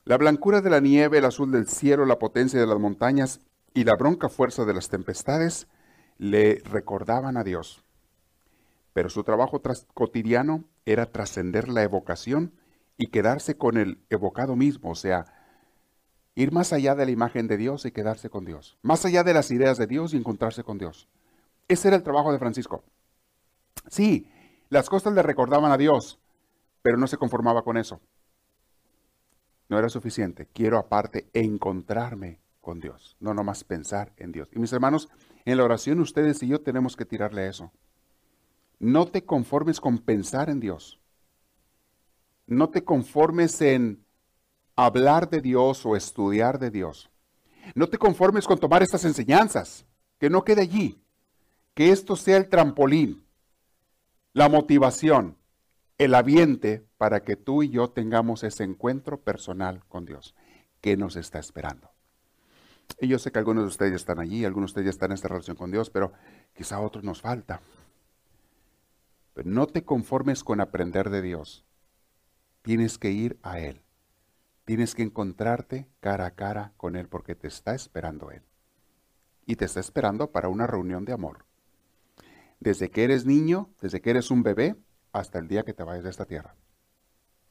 [0.05, 3.41] La blancura de la nieve, el azul del cielo, la potencia de las montañas
[3.75, 5.69] y la bronca fuerza de las tempestades
[6.19, 7.85] le recordaban a Dios.
[8.93, 9.63] Pero su trabajo
[9.95, 12.53] cotidiano era trascender la evocación
[12.97, 15.27] y quedarse con el evocado mismo, o sea,
[16.35, 19.35] ir más allá de la imagen de Dios y quedarse con Dios, más allá de
[19.35, 21.09] las ideas de Dios y encontrarse con Dios.
[21.69, 22.85] Ese era el trabajo de Francisco.
[23.89, 24.29] Sí,
[24.69, 26.19] las cosas le recordaban a Dios,
[26.83, 28.01] pero no se conformaba con eso.
[29.69, 30.49] No era suficiente.
[30.53, 34.49] Quiero aparte encontrarme con Dios, no nomás pensar en Dios.
[34.53, 35.09] Y mis hermanos,
[35.45, 37.73] en la oración ustedes y yo tenemos que tirarle eso.
[38.79, 41.01] No te conformes con pensar en Dios.
[42.47, 44.05] No te conformes en
[44.77, 47.11] hablar de Dios o estudiar de Dios.
[47.75, 49.87] No te conformes con tomar estas enseñanzas,
[50.19, 51.03] que no quede allí,
[51.75, 53.25] que esto sea el trampolín,
[54.33, 55.37] la motivación,
[55.99, 60.35] el aviente para que tú y yo tengamos ese encuentro personal con Dios
[60.81, 61.91] que nos está esperando.
[63.01, 65.15] Y yo sé que algunos de ustedes están allí, algunos de ustedes ya están en
[65.15, 66.13] esta relación con Dios, pero
[66.55, 67.61] quizá a otros nos falta.
[69.35, 71.65] Pero no te conformes con aprender de Dios.
[72.63, 73.82] Tienes que ir a Él.
[74.73, 78.41] Tienes que encontrarte cara a cara con Él porque te está esperando Él.
[79.45, 81.45] Y te está esperando para una reunión de amor.
[82.59, 84.77] Desde que eres niño, desde que eres un bebé,
[85.13, 86.57] hasta el día que te vayas de esta tierra.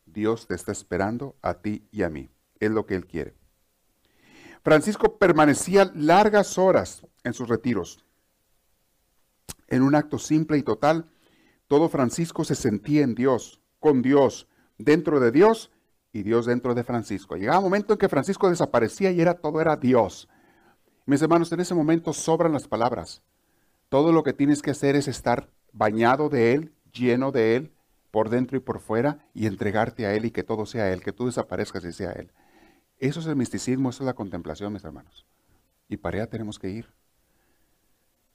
[0.07, 2.31] Dios te está esperando a ti y a mí.
[2.59, 3.35] Es lo que Él quiere.
[4.63, 8.03] Francisco permanecía largas horas en sus retiros.
[9.67, 11.11] En un acto simple y total,
[11.67, 14.47] todo Francisco se sentía en Dios, con Dios,
[14.79, 15.69] dentro de Dios
[16.13, 17.35] y Dios dentro de Francisco.
[17.35, 20.27] Llegaba un momento en que Francisco desaparecía y era todo era Dios.
[21.05, 23.21] Mis hermanos, en ese momento sobran las palabras.
[23.89, 27.73] Todo lo que tienes que hacer es estar bañado de Él, lleno de Él,
[28.11, 31.13] por dentro y por fuera, y entregarte a Él y que todo sea Él, que
[31.13, 32.31] tú desaparezcas y sea Él.
[32.99, 35.25] Eso es el misticismo, eso es la contemplación, mis hermanos.
[35.89, 36.93] Y para allá tenemos que ir.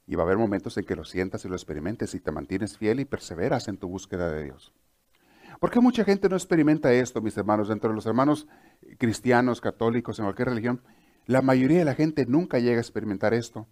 [0.06, 2.76] Y va a haber momentos en que lo sientas y lo experimentes y te mantienes
[2.78, 4.72] fiel y perseveras en tu búsqueda de Dios.
[5.60, 7.68] ¿Por qué mucha gente no experimenta esto, mis hermanos?
[7.68, 8.46] Dentro de los hermanos
[8.98, 10.82] cristianos, católicos, en cualquier religión,
[11.26, 13.66] la mayoría de la gente nunca llega a experimentar esto.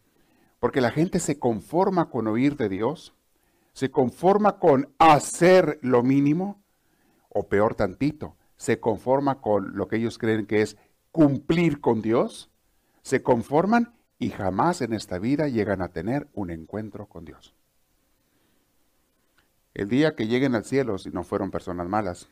[0.60, 3.14] Porque la gente se conforma con oír de Dios,
[3.72, 6.62] se conforma con hacer lo mínimo,
[7.28, 10.78] o peor tantito, se conforma con lo que ellos creen que es
[11.10, 12.50] cumplir con Dios,
[13.02, 17.54] se conforman y jamás en esta vida llegan a tener un encuentro con Dios.
[19.74, 22.28] El día que lleguen al cielo, si no fueron personas malas,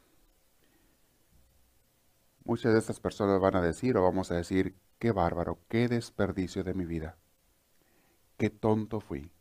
[2.45, 6.63] muchas de estas personas van a decir o vamos a decir, qué bárbaro, qué desperdicio
[6.63, 7.17] de mi vida,
[8.37, 9.33] qué tonto fui.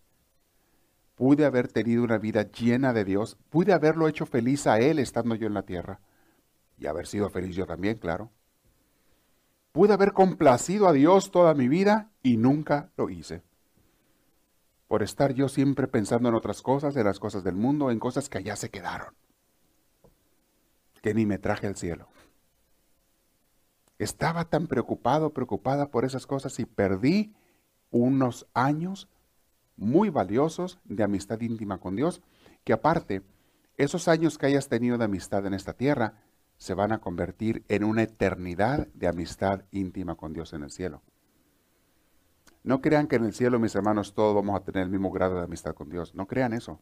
[1.14, 5.36] Pude haber tenido una vida llena de Dios, pude haberlo hecho feliz a Él estando
[5.36, 6.00] yo en la tierra
[6.80, 8.32] y haber sido feliz yo también, claro.
[9.74, 13.44] Pude haber complacido a Dios toda mi vida y nunca lo hice
[14.92, 18.28] por estar yo siempre pensando en otras cosas, en las cosas del mundo, en cosas
[18.28, 19.14] que allá se quedaron,
[21.02, 22.10] que ni me traje al cielo.
[24.00, 27.34] Estaba tan preocupado, preocupada por esas cosas y perdí
[27.90, 29.08] unos años
[29.78, 32.22] muy valiosos de amistad íntima con Dios,
[32.66, 33.22] que aparte,
[33.78, 36.16] esos años que hayas tenido de amistad en esta tierra,
[36.58, 41.02] se van a convertir en una eternidad de amistad íntima con Dios en el cielo.
[42.64, 45.36] No crean que en el cielo, mis hermanos, todos vamos a tener el mismo grado
[45.36, 46.14] de amistad con Dios.
[46.14, 46.80] No crean eso.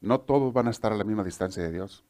[0.00, 2.04] No todos van a estar a la misma distancia de Dios.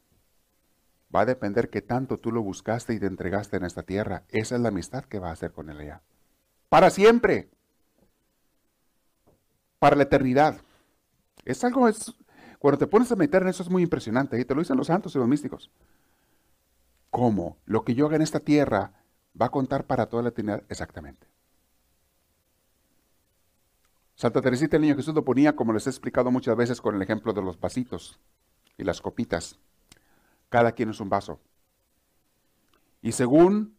[1.15, 4.25] Va a depender que tanto tú lo buscaste y te entregaste en esta tierra.
[4.29, 6.03] Esa es la amistad que va a hacer con Él allá.
[6.69, 7.49] Para siempre.
[9.79, 10.61] Para la eternidad.
[11.45, 12.15] Es algo, es,
[12.59, 14.39] cuando te pones a meditar en eso es muy impresionante.
[14.39, 15.71] Y te lo dicen los santos y los místicos.
[17.11, 17.59] ¿Cómo?
[17.65, 18.93] Lo que yo haga en esta tierra
[19.41, 20.65] va a contar para toda la eternidad.
[20.69, 21.29] Exactamente.
[24.15, 27.03] Santa Teresita el Niño Jesús lo ponía, como les he explicado muchas veces, con el
[27.03, 28.19] ejemplo de los vasitos
[28.79, 29.59] y las copitas.
[30.49, 31.41] Cada quien es un vaso.
[33.03, 33.77] Y según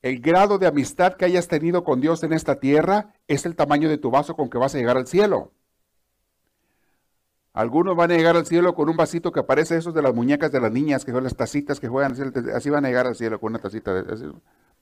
[0.00, 3.88] el grado de amistad que hayas tenido con Dios en esta tierra, es el tamaño
[3.88, 5.52] de tu vaso con que vas a llegar al cielo.
[7.52, 10.52] Algunos van a llegar al cielo con un vasito que aparece esos de las muñecas
[10.52, 12.14] de las niñas, que son las tacitas que juegan,
[12.54, 14.32] así van a llegar al cielo con una tacita de,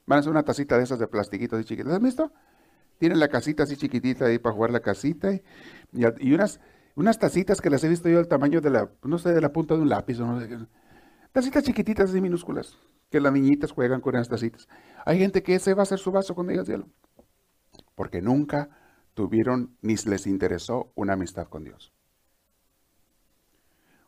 [0.05, 1.93] van a ser una tacita de esas de plastiquitos y chiquitas.
[1.93, 2.31] ¿Has visto?
[2.97, 5.31] Tienen la casita así chiquitita ahí para jugar la casita
[5.93, 6.59] y, unas,
[6.95, 9.53] unas tacitas que las he visto yo del tamaño de la, no sé, de la
[9.53, 10.49] punta de un lápiz o no sé.
[11.31, 12.77] Tacitas chiquititas así minúsculas,
[13.11, 14.67] que las niñitas juegan con esas tacitas.
[15.05, 16.87] Hay gente que ese va a ser su vaso llegue al cielo.
[17.95, 18.69] Porque nunca
[19.13, 21.91] tuvieron ni les interesó una amistad con Dios.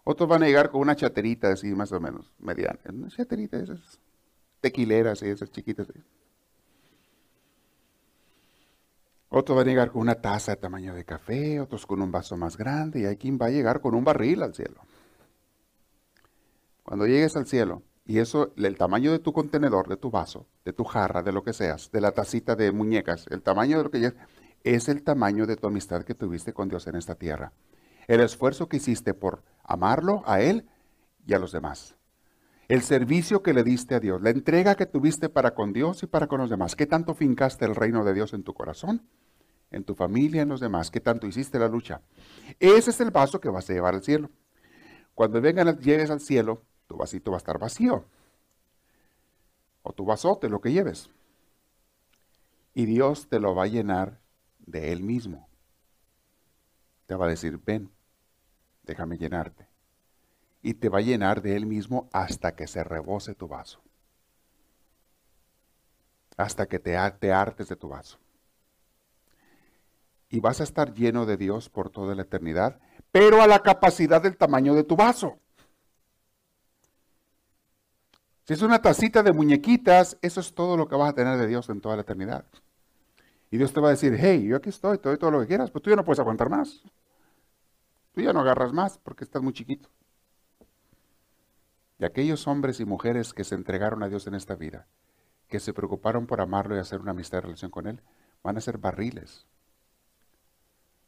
[0.04, 2.80] Otros van a llegar con una chaterita así más o menos, mediana.
[2.92, 4.00] Una chaterita esas
[4.62, 5.88] tequileras y esas chiquitas.
[9.30, 12.36] Otros van a llegar con una taza de tamaño de café, otros con un vaso
[12.36, 14.82] más grande y hay quien va a llegar con un barril al cielo.
[16.84, 20.74] Cuando llegues al cielo, y eso, el tamaño de tu contenedor, de tu vaso, de
[20.74, 23.92] tu jarra, de lo que seas, de la tacita de muñecas, el tamaño de lo
[23.92, 24.20] que llegues,
[24.64, 27.54] es el tamaño de tu amistad que tuviste con Dios en esta tierra.
[28.08, 30.68] El esfuerzo que hiciste por amarlo a Él
[31.28, 31.99] y a los demás.
[32.70, 36.08] El servicio que le diste a Dios, la entrega que tuviste para con Dios y
[36.08, 36.78] para con los demás.
[36.78, 39.02] ¿Qué tanto fincaste el reino de Dios en tu corazón?
[39.72, 42.02] en tu familia, en los demás, que tanto hiciste la lucha.
[42.60, 44.30] Ese es el vaso que vas a llevar al cielo.
[45.14, 48.06] Cuando vengan, llegues al cielo, tu vasito va a estar vacío.
[49.84, 51.10] O tu vasote, lo que lleves.
[52.74, 54.20] Y Dios te lo va a llenar
[54.60, 55.48] de Él mismo.
[57.06, 57.92] Te va a decir, ven,
[58.84, 59.69] déjame llenarte.
[60.62, 63.82] Y te va a llenar de Él mismo hasta que se rebose tu vaso.
[66.38, 68.20] Hasta que te, te hartes de tu vaso
[70.30, 72.80] y vas a estar lleno de Dios por toda la eternidad,
[73.12, 75.40] pero a la capacidad del tamaño de tu vaso.
[78.46, 81.48] Si es una tacita de muñequitas, eso es todo lo que vas a tener de
[81.48, 82.46] Dios en toda la eternidad.
[83.52, 85.48] Y Dios te va a decir, hey, yo aquí estoy, te doy todo lo que
[85.48, 86.84] quieras, pero tú ya no puedes aguantar más.
[88.14, 89.90] Tú ya no agarras más porque estás muy chiquito.
[92.00, 94.88] Y aquellos hombres y mujeres que se entregaron a Dios en esta vida,
[95.50, 98.02] que se preocuparon por amarlo y hacer una amistad y relación con Él,
[98.42, 99.46] van a ser barriles.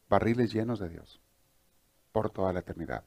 [0.10, 1.22] Barriles llenos de Dios
[2.12, 3.06] por toda la eternidad.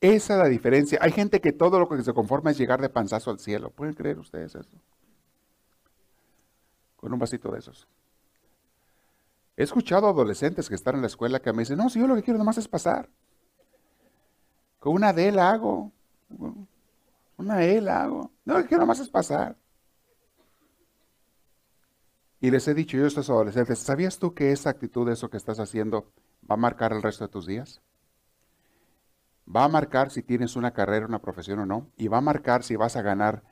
[0.00, 0.98] Esa es la diferencia.
[1.02, 3.70] Hay gente que todo lo que se conforma es llegar de panzazo al cielo.
[3.70, 4.80] ¿Pueden creer ustedes eso?
[6.96, 7.86] Con un vasito de esos.
[9.58, 12.16] He escuchado adolescentes que están en la escuela que me dicen, no, si yo lo
[12.16, 13.10] que quiero nomás es pasar.
[14.80, 15.92] Con una D la hago.
[17.36, 18.30] Una E la hago.
[18.44, 19.56] No, lo que nomás es pasar.
[22.40, 25.36] Y les he dicho yo a estos adolescentes, ¿sabías tú que esa actitud, eso que
[25.36, 26.10] estás haciendo,
[26.50, 27.82] va a marcar el resto de tus días?
[29.54, 31.90] Va a marcar si tienes una carrera, una profesión o no.
[31.98, 33.42] Y va a marcar si vas a ganar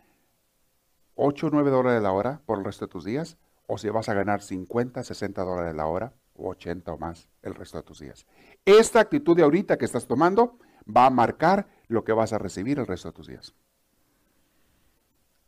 [1.17, 3.37] 8 o 9 dólares la hora por el resto de tus días.
[3.67, 7.55] O si vas a ganar 50, 60 dólares la hora o 80 o más el
[7.55, 8.27] resto de tus días.
[8.64, 10.59] Esta actitud de ahorita que estás tomando
[10.94, 13.55] va a marcar lo que vas a recibir el resto de tus días.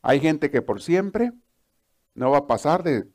[0.02, 1.32] Hay gente que por siempre
[2.14, 3.10] no va a pasar de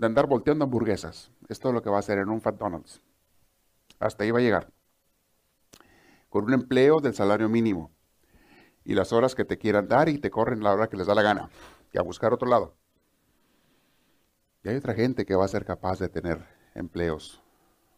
[0.00, 1.30] de andar volteando hamburguesas.
[1.48, 3.02] Esto es lo que va a hacer en un McDonald's.
[3.98, 4.72] Hasta ahí va a llegar.
[6.30, 7.90] Con un empleo del salario mínimo.
[8.82, 11.14] Y las horas que te quieran dar y te corren la hora que les da
[11.14, 11.50] la gana.
[11.92, 12.74] Y a buscar otro lado.
[14.64, 17.42] Y hay otra gente que va a ser capaz de tener empleos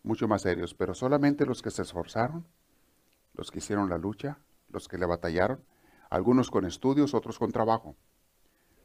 [0.02, 2.44] mucho más serios, pero solamente los que se esforzaron,
[3.34, 5.64] los que hicieron la lucha, los que le batallaron,
[6.10, 7.96] algunos con estudios, otros con trabajo.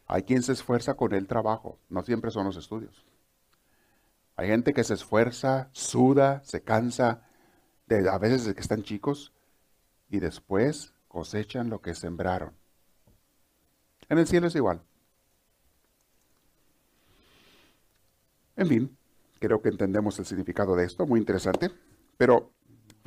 [0.06, 3.06] Hay quien se esfuerza con el trabajo, no siempre son los estudios.
[4.38, 7.24] Hay gente que se esfuerza, suda, se cansa,
[7.88, 9.34] de, a veces que están chicos,
[10.10, 12.54] y después cosechan lo que sembraron.
[14.10, 14.82] En el cielo es igual.
[18.56, 18.98] En fin,
[19.40, 21.72] creo que entendemos el significado de esto, muy interesante,
[22.18, 22.52] pero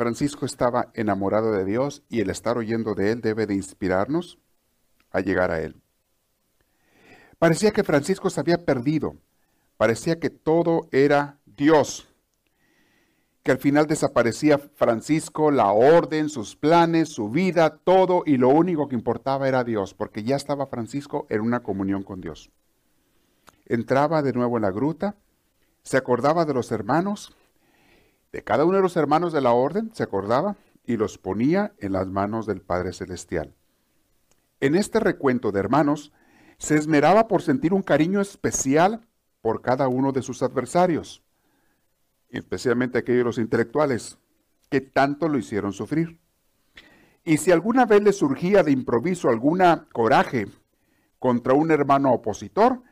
[0.00, 4.38] Francisco estaba enamorado de Dios y el estar oyendo de Él debe de inspirarnos
[5.10, 5.78] a llegar a Él.
[7.38, 9.16] Parecía que Francisco se había perdido.
[9.76, 12.08] Parecía que todo era Dios.
[13.42, 18.88] Que al final desaparecía Francisco, la orden, sus planes, su vida, todo, y lo único
[18.88, 22.50] que importaba era Dios, porque ya estaba Francisco en una comunión con Dios.
[23.66, 25.16] Entraba de nuevo en la gruta,
[25.82, 27.36] se acordaba de los hermanos,
[28.32, 31.92] de cada uno de los hermanos de la orden, se acordaba y los ponía en
[31.92, 33.54] las manos del Padre Celestial.
[34.60, 36.12] En este recuento de hermanos,
[36.58, 39.06] se esmeraba por sentir un cariño especial
[39.40, 41.22] por cada uno de sus adversarios,
[42.28, 44.18] especialmente aquellos los intelectuales,
[44.68, 46.20] que tanto lo hicieron sufrir.
[47.24, 50.48] Y si alguna vez le surgía de improviso alguna coraje
[51.18, 52.82] contra un hermano opositor,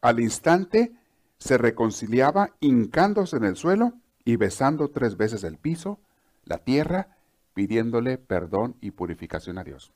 [0.00, 0.92] al instante
[1.38, 6.00] se reconciliaba hincándose en el suelo y besando tres veces el piso,
[6.44, 7.16] la tierra,
[7.54, 9.92] pidiéndole perdón y purificación a Dios.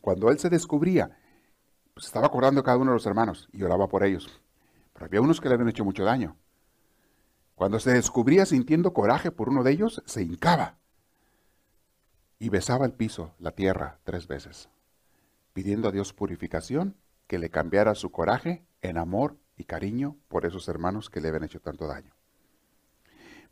[0.00, 1.16] Cuando él se descubría
[1.94, 4.40] pues estaba acordando cada uno de los hermanos y oraba por ellos.
[4.92, 6.36] Pero había unos que le habían hecho mucho daño.
[7.54, 10.78] Cuando se descubría sintiendo coraje por uno de ellos, se hincaba
[12.38, 14.68] y besaba el piso, la tierra, tres veces,
[15.52, 16.96] pidiendo a Dios purificación,
[17.28, 21.44] que le cambiara su coraje en amor y cariño por esos hermanos que le habían
[21.44, 22.14] hecho tanto daño.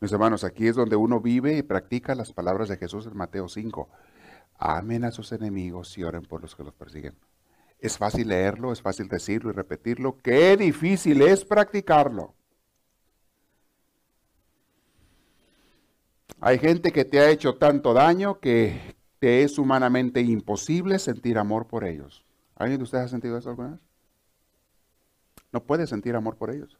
[0.01, 3.47] Mis hermanos, aquí es donde uno vive y practica las palabras de Jesús en Mateo
[3.47, 3.87] 5.
[4.57, 7.15] Amen a sus enemigos y oren por los que los persiguen.
[7.77, 10.17] Es fácil leerlo, es fácil decirlo y repetirlo.
[10.17, 12.33] Qué difícil es practicarlo.
[16.39, 21.67] Hay gente que te ha hecho tanto daño que te es humanamente imposible sentir amor
[21.67, 22.25] por ellos.
[22.55, 23.79] ¿Alguien de ustedes ha sentido eso alguna vez?
[25.51, 26.79] No puede sentir amor por ellos.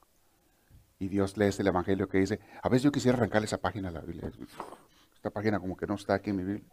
[1.02, 3.92] Y Dios lee el Evangelio que dice, a veces yo quisiera arrancarle esa página a
[3.92, 4.32] la Biblia.
[5.16, 6.72] Esta página como que no está aquí en mi Biblia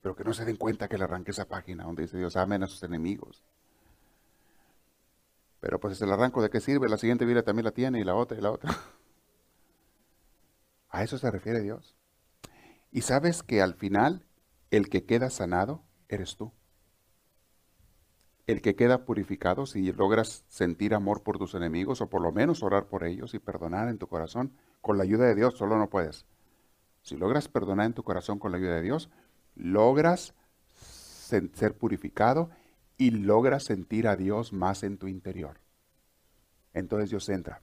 [0.00, 2.62] pero que no se den cuenta que le arranque esa página donde dice Dios amen
[2.62, 3.44] a sus enemigos.
[5.60, 6.88] Pero pues se la arranco, ¿de qué sirve?
[6.88, 8.74] La siguiente Biblia también la tiene y la otra y la otra.
[10.88, 11.94] A eso se refiere Dios.
[12.90, 14.26] Y sabes que al final
[14.70, 16.52] el que queda sanado eres tú.
[18.46, 22.62] El que queda purificado, si logras sentir amor por tus enemigos o por lo menos
[22.62, 25.88] orar por ellos y perdonar en tu corazón, con la ayuda de Dios solo no
[25.88, 26.26] puedes.
[27.02, 29.10] Si logras perdonar en tu corazón con la ayuda de Dios,
[29.54, 30.34] logras
[30.74, 32.50] ser purificado
[32.96, 35.60] y logras sentir a Dios más en tu interior.
[36.72, 37.62] Entonces Dios entra.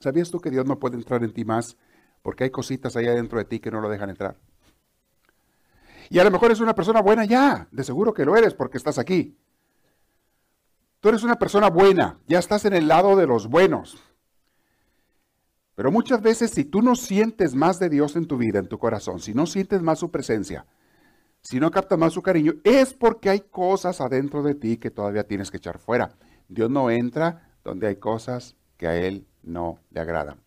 [0.00, 1.76] ¿Sabías tú que Dios no puede entrar en ti más
[2.22, 4.36] porque hay cositas ahí adentro de ti que no lo dejan entrar?
[6.10, 8.78] Y a lo mejor es una persona buena ya, de seguro que lo eres porque
[8.78, 9.36] estás aquí.
[11.00, 14.02] Tú eres una persona buena, ya estás en el lado de los buenos.
[15.74, 18.78] Pero muchas veces si tú no sientes más de Dios en tu vida, en tu
[18.78, 20.66] corazón, si no sientes más su presencia,
[21.40, 25.22] si no captas más su cariño, es porque hay cosas adentro de ti que todavía
[25.22, 26.16] tienes que echar fuera.
[26.48, 30.40] Dios no entra donde hay cosas que a Él no le agradan.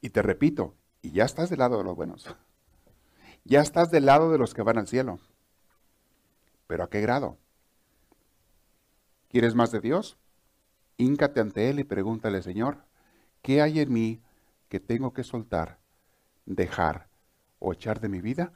[0.00, 2.26] Y te repito, y ya estás del lado de los buenos.
[3.44, 5.18] Ya estás del lado de los que van al cielo.
[6.66, 7.38] Pero ¿a qué grado?
[9.28, 10.16] ¿Quieres más de Dios?
[10.96, 12.78] Híncate ante Él y pregúntale, Señor,
[13.42, 14.22] ¿qué hay en mí
[14.72, 15.78] que tengo que soltar,
[16.46, 17.06] dejar
[17.58, 18.52] o echar de mi vida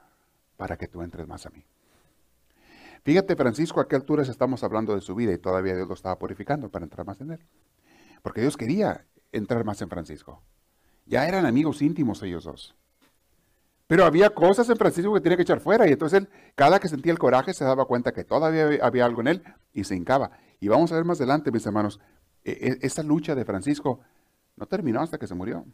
[0.57, 1.63] para que tú entres más a mí.
[3.05, 6.19] Fíjate, Francisco, a qué alturas estamos hablando de su vida y todavía Dios lo estaba
[6.19, 7.41] purificando para entrar más en él.
[8.23, 10.43] Porque Dios quería entrar más en Francisco.
[11.05, 12.75] Ya eran amigos íntimos ellos dos.
[13.87, 16.89] Pero había cosas en Francisco que tenía que echar fuera y entonces él, cada que
[16.89, 20.33] sentía el coraje, se daba cuenta que todavía había algo en él y se hincaba.
[20.61, 22.01] Y vamos a ver más adelante, mis hermanos,
[22.45, 24.01] e, e, esa lucha de Francisco
[24.57, 25.65] no terminó hasta que se murió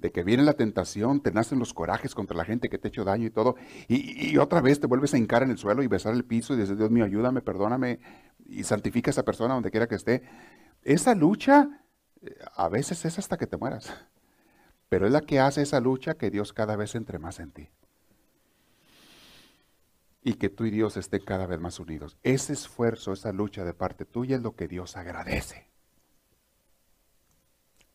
[0.00, 2.90] de que viene la tentación, te nacen los corajes contra la gente que te ha
[2.90, 3.56] hecho daño y todo,
[3.86, 6.56] y, otra vez te vuelves a hincar en el suelo y besar el piso y
[6.56, 8.00] dices, Dios mío, ayúdame, perdóname,
[8.46, 10.22] y santifica a esa persona donde quiera que esté.
[10.82, 11.84] Esa lucha
[12.22, 13.92] eh, a veces es hasta que te mueras,
[14.90, 17.68] pero es la que hace esa lucha que Dios cada vez entre más en ti.
[20.22, 22.18] Y que tú y Dios estén cada vez más unidos.
[22.24, 25.68] Ese esfuerzo, esa lucha de parte tuya es lo que Dios agradece.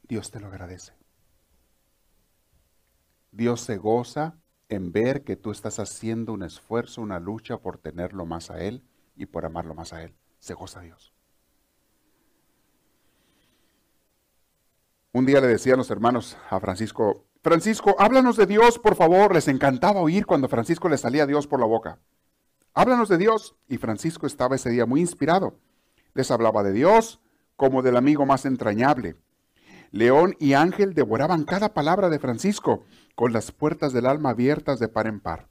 [0.03, 0.93] Dios te lo agradece.
[3.31, 4.39] Dios se goza
[4.69, 8.83] en ver que tú estás haciendo un esfuerzo, una lucha por tenerlo más a Él
[9.17, 10.15] y por amarlo más a Él.
[10.39, 11.14] Se goza Dios.
[15.15, 19.33] Un día le decían los hermanos a Francisco, Francisco, háblanos de Dios, por favor.
[19.33, 21.99] Les encantaba oír cuando Francisco le salía Dios por la boca.
[22.73, 23.55] Háblanos de Dios.
[23.69, 25.57] Y Francisco estaba ese día muy inspirado.
[26.15, 27.21] Les hablaba de Dios
[27.55, 29.15] como del amigo más entrañable.
[29.91, 32.83] León y Ángel devoraban cada palabra de Francisco
[33.15, 35.47] con las puertas del alma abiertas de par en par.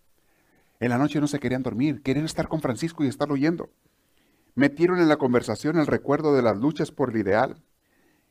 [0.79, 3.71] En la noche no se querían dormir, querían estar con Francisco y estarlo oyendo.
[4.55, 7.63] Metieron en la conversación el recuerdo de las luchas por el ideal.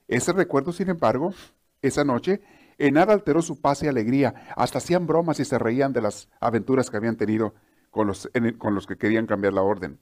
[0.07, 1.33] Ese recuerdo, sin embargo,
[1.81, 2.41] esa noche,
[2.77, 4.33] en nada alteró su paz y alegría.
[4.55, 7.53] Hasta hacían bromas y se reían de las aventuras que habían tenido
[7.91, 9.99] con los, con los que querían cambiar la orden.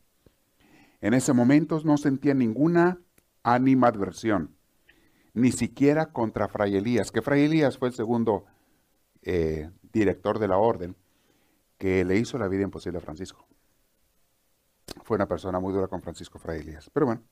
[1.02, 3.00] En ese momento no sentían ninguna
[3.44, 4.56] animadversión,
[5.34, 8.46] ni siquiera contra Fray Elías, que Fray Elías fue el segundo
[9.24, 10.96] eh, director de la orden,
[11.78, 13.48] que le hizo la vida imposible a Francisco.
[15.04, 16.90] Fue una persona muy dura con Francisco Fray Elías.
[16.94, 17.24] Pero bueno,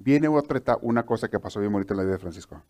[0.00, 2.60] viene otra una cosa que pasó bien bonita en la vida de Francisco.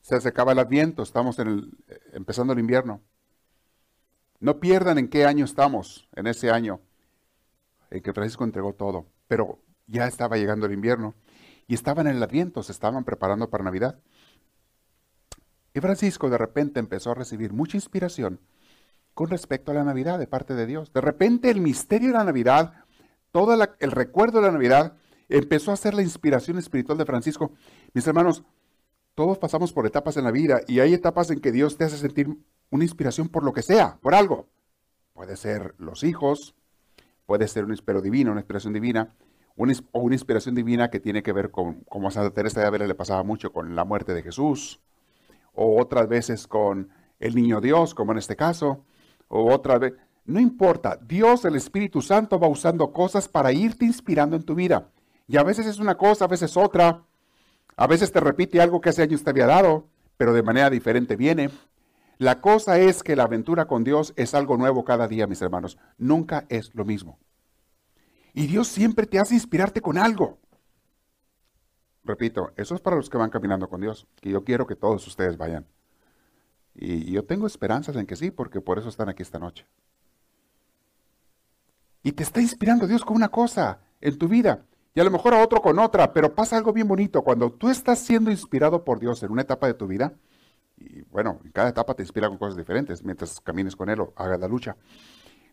[0.00, 1.78] Se acercaba el Adviento, estamos en el,
[2.14, 3.02] empezando el invierno.
[4.40, 6.80] No pierdan en qué año estamos, en ese año
[7.90, 11.14] en que Francisco entregó todo, pero ya estaba llegando el invierno
[11.66, 13.98] y estaban en el Adviento, se estaban preparando para Navidad.
[15.74, 18.40] Y Francisco de repente empezó a recibir mucha inspiración
[19.12, 20.92] con respecto a la Navidad de parte de Dios.
[20.92, 22.84] De repente el misterio de la Navidad,
[23.30, 24.96] todo el recuerdo de la Navidad,
[25.28, 27.52] empezó a ser la inspiración espiritual de Francisco.
[27.92, 28.44] Mis hermanos,
[29.14, 31.98] todos pasamos por etapas en la vida y hay etapas en que Dios te hace
[31.98, 32.28] sentir
[32.70, 34.48] una inspiración por lo que sea, por algo.
[35.12, 36.54] Puede ser los hijos,
[37.26, 39.14] puede ser un espero divino, una inspiración divina,
[39.56, 42.86] o una inspiración divina que tiene que ver con, como a Santa Teresa de Ávila
[42.86, 44.80] le pasaba mucho con la muerte de Jesús,
[45.52, 48.84] o otras veces con el niño Dios, como en este caso,
[49.26, 49.94] o otra vez,
[50.28, 54.90] no importa, Dios, el Espíritu Santo va usando cosas para irte inspirando en tu vida.
[55.26, 57.02] Y a veces es una cosa, a veces otra,
[57.78, 61.16] a veces te repite algo que hace años te había dado, pero de manera diferente
[61.16, 61.48] viene.
[62.18, 65.78] La cosa es que la aventura con Dios es algo nuevo cada día, mis hermanos.
[65.96, 67.18] Nunca es lo mismo.
[68.34, 70.36] Y Dios siempre te hace inspirarte con algo.
[72.04, 75.06] Repito, eso es para los que van caminando con Dios, que yo quiero que todos
[75.06, 75.64] ustedes vayan.
[76.74, 79.64] Y yo tengo esperanzas en que sí, porque por eso están aquí esta noche.
[82.02, 85.34] Y te está inspirando Dios con una cosa en tu vida, y a lo mejor
[85.34, 87.22] a otro con otra, pero pasa algo bien bonito.
[87.22, 90.14] Cuando tú estás siendo inspirado por Dios en una etapa de tu vida,
[90.76, 94.12] y bueno, en cada etapa te inspira con cosas diferentes mientras camines con Él o
[94.16, 94.76] hagas la lucha.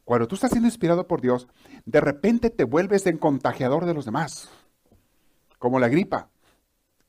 [0.03, 1.47] Cuando tú estás siendo inspirado por Dios,
[1.85, 4.49] de repente te vuelves en contagiador de los demás.
[5.57, 6.29] Como la gripa.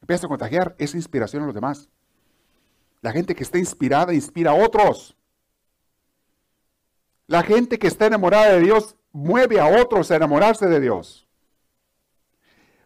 [0.00, 1.90] Empiezas a contagiar esa inspiración a los demás.
[3.02, 5.16] La gente que está inspirada inspira a otros.
[7.26, 11.26] La gente que está enamorada de Dios mueve a otros a enamorarse de Dios.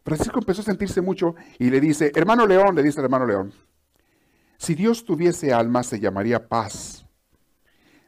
[0.04, 3.52] Francisco empezó a sentirse mucho y le dice, hermano León, le dice el hermano León,
[4.56, 7.06] si Dios tuviese alma se llamaría paz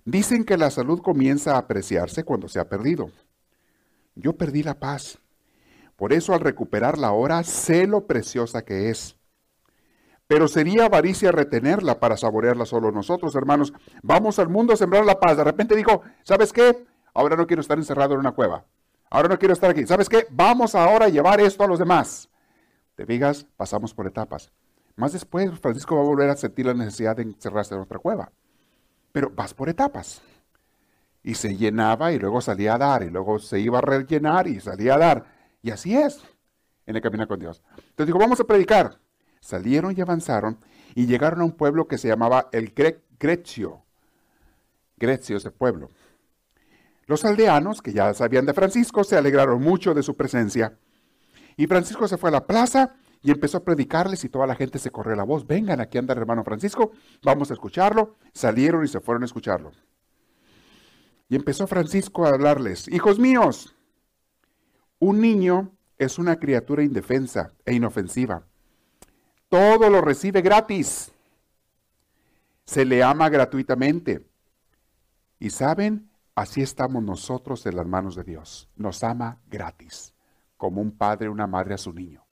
[0.05, 3.11] Dicen que la salud comienza a apreciarse cuando se ha perdido.
[4.17, 5.19] Yo perdí la paz.
[5.97, 9.17] Por eso al recuperar la hora, sé lo preciosa que es.
[10.27, 13.73] Pero sería avaricia retenerla para saborearla solo nosotros, hermanos.
[14.03, 15.37] Vamos al mundo a sembrar la paz.
[15.37, 16.85] De repente dijo, ¿sabes qué?
[17.15, 18.65] Ahora no quiero estar encerrado en una cueva.
[19.11, 19.87] Ahora no quiero estar aquí.
[19.87, 20.27] ¿Sabes qué?
[20.31, 22.29] Vamos ahora a llevar esto a los demás.
[22.95, 24.51] Te digas, pasamos por etapas.
[24.97, 28.31] Más después, Francisco va a volver a sentir la necesidad de encerrarse en otra cueva.
[29.13, 30.23] Pero vas por etapas.
[31.23, 34.61] Y se llenaba y luego salía a dar, y luego se iba a rellenar y
[34.61, 35.25] salía a dar.
[35.63, 36.23] Y así es
[36.87, 37.63] en el camino con Dios.
[37.77, 38.99] Entonces dijo, vamos a predicar.
[39.41, 40.59] Salieron y avanzaron
[40.95, 42.73] y llegaron a un pueblo que se llamaba el
[43.19, 43.85] Grecio.
[44.97, 45.91] Grecio es el pueblo.
[47.07, 50.79] Los aldeanos, que ya sabían de Francisco, se alegraron mucho de su presencia.
[51.57, 54.79] Y Francisco se fue a la plaza y empezó a predicarles y toda la gente
[54.79, 55.47] se corrió la voz.
[55.47, 56.93] Vengan, aquí anda el hermano Francisco,
[57.23, 58.17] vamos a escucharlo.
[58.33, 59.73] Salieron y se fueron a escucharlo.
[61.29, 63.75] Y empezó Francisco a hablarles, hijos míos,
[64.99, 68.47] un niño es una criatura indefensa e inofensiva.
[69.49, 71.11] Todo lo recibe gratis.
[72.65, 74.25] Se le ama gratuitamente.
[75.41, 78.69] Y saben, así estamos nosotros en las manos de Dios.
[78.77, 80.15] Nos ama gratis,
[80.57, 82.25] como un padre o una madre a su niño.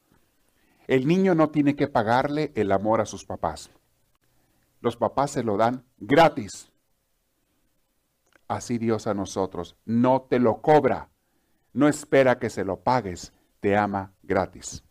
[0.86, 3.70] El niño no tiene que pagarle el amor a sus papás.
[4.80, 6.72] Los papás se lo dan gratis.
[8.48, 9.76] Así Dios a nosotros.
[9.84, 11.10] No te lo cobra.
[11.72, 13.32] No espera que se lo pagues.
[13.60, 14.82] Te ama gratis.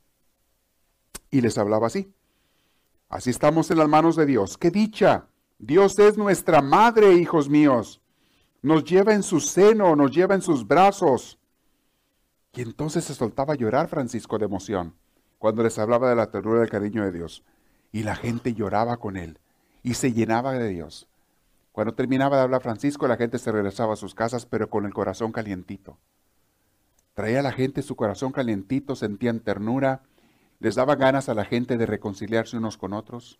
[1.31, 2.13] Y les hablaba así.
[3.09, 4.57] Así estamos en las manos de Dios.
[4.57, 5.27] ¡Qué dicha!
[5.57, 7.98] Dios es nuestra madre, hijos míos.
[8.61, 11.39] Nos lleva en su seno, nos lleva en sus brazos.
[12.53, 14.95] Y entonces se soltaba a llorar Francisco de emoción
[15.37, 17.43] cuando les hablaba de la ternura del cariño de Dios.
[17.91, 19.39] Y la gente lloraba con él
[19.81, 21.07] y se llenaba de Dios.
[21.71, 24.93] Cuando terminaba de hablar Francisco, la gente se regresaba a sus casas, pero con el
[24.93, 25.97] corazón calientito.
[27.13, 30.03] Traía a la gente su corazón calientito, sentían ternura,
[30.59, 33.39] les daba ganas a la gente de reconciliarse unos con otros.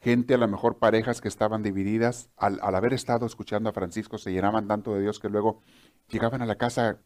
[0.00, 4.18] Gente, a lo mejor parejas que estaban divididas, al, al haber estado escuchando a Francisco,
[4.18, 5.62] se llenaban tanto de Dios que luego
[6.08, 7.00] llegaban a la casa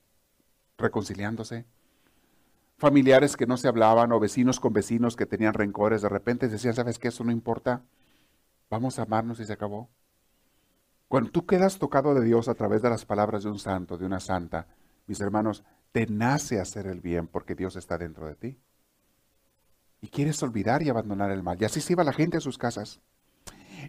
[0.78, 1.66] reconciliándose
[2.76, 6.74] familiares que no se hablaban o vecinos con vecinos que tenían rencores, de repente decían,
[6.74, 7.08] ¿sabes qué?
[7.08, 7.82] Eso no importa.
[8.70, 9.90] Vamos a amarnos y se acabó.
[11.08, 14.06] Cuando tú quedas tocado de Dios a través de las palabras de un santo, de
[14.06, 14.66] una santa,
[15.06, 18.58] mis hermanos, te nace hacer el bien porque Dios está dentro de ti.
[20.04, 21.56] Y quieres olvidar y abandonar el mal.
[21.58, 23.00] Y así se iba la gente a sus casas.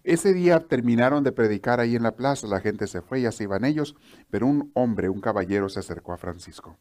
[0.06, 3.44] Ese día terminaron de predicar ahí en la plaza, la gente se fue y así
[3.44, 3.98] iban ellos,
[4.30, 6.78] pero un hombre, un caballero se acercó a Francisco.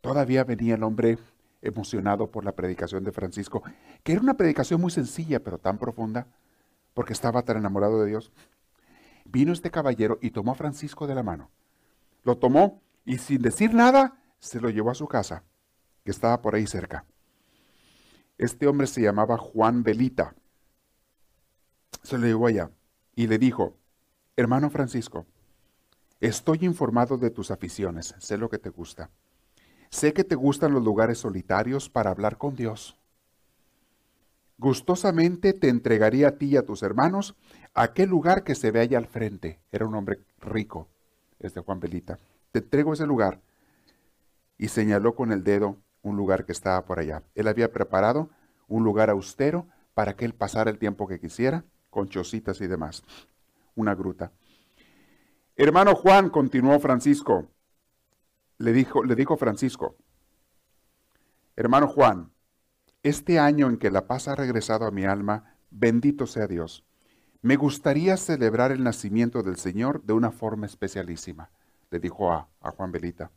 [0.00, 1.18] Todavía venía el hombre
[1.60, 3.62] emocionado por la predicación de Francisco,
[4.02, 6.26] que era una predicación muy sencilla, pero tan profunda,
[6.94, 8.32] porque estaba tan enamorado de Dios.
[9.26, 11.50] Vino este caballero y tomó a Francisco de la mano.
[12.24, 15.42] Lo tomó y sin decir nada, se lo llevó a su casa,
[16.06, 17.04] que estaba por ahí cerca.
[18.38, 20.34] Este hombre se llamaba Juan Belita.
[22.02, 22.70] Se lo llevó allá
[23.14, 23.76] y le dijo,
[24.36, 25.26] hermano Francisco,
[26.20, 29.10] estoy informado de tus aficiones, sé lo que te gusta.
[29.90, 32.98] Sé que te gustan los lugares solitarios para hablar con Dios.
[34.58, 37.36] Gustosamente te entregaría a ti y a tus hermanos
[37.74, 39.60] aquel lugar que se ve allá al frente.
[39.70, 40.88] Era un hombre rico,
[41.38, 42.18] este Juan Belita.
[42.52, 43.40] Te entrego ese lugar.
[44.58, 45.76] Y señaló con el dedo
[46.08, 47.22] un lugar que estaba por allá.
[47.34, 48.30] Él había preparado
[48.68, 53.02] un lugar austero para que él pasara el tiempo que quisiera, con chocitas y demás.
[53.74, 54.32] Una gruta.
[55.56, 57.50] Hermano Juan, continuó Francisco,
[58.58, 59.96] le dijo, le dijo Francisco,
[61.56, 62.30] hermano Juan,
[63.02, 66.84] este año en que la paz ha regresado a mi alma, bendito sea Dios,
[67.42, 71.50] me gustaría celebrar el nacimiento del Señor de una forma especialísima,
[71.90, 73.30] le dijo a, a Juan Belita.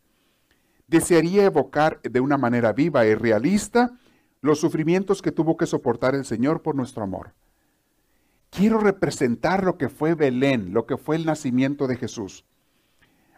[0.90, 3.92] Desearía evocar de una manera viva y realista
[4.42, 7.36] los sufrimientos que tuvo que soportar el Señor por nuestro amor.
[8.50, 12.44] Quiero representar lo que fue Belén, lo que fue el nacimiento de Jesús.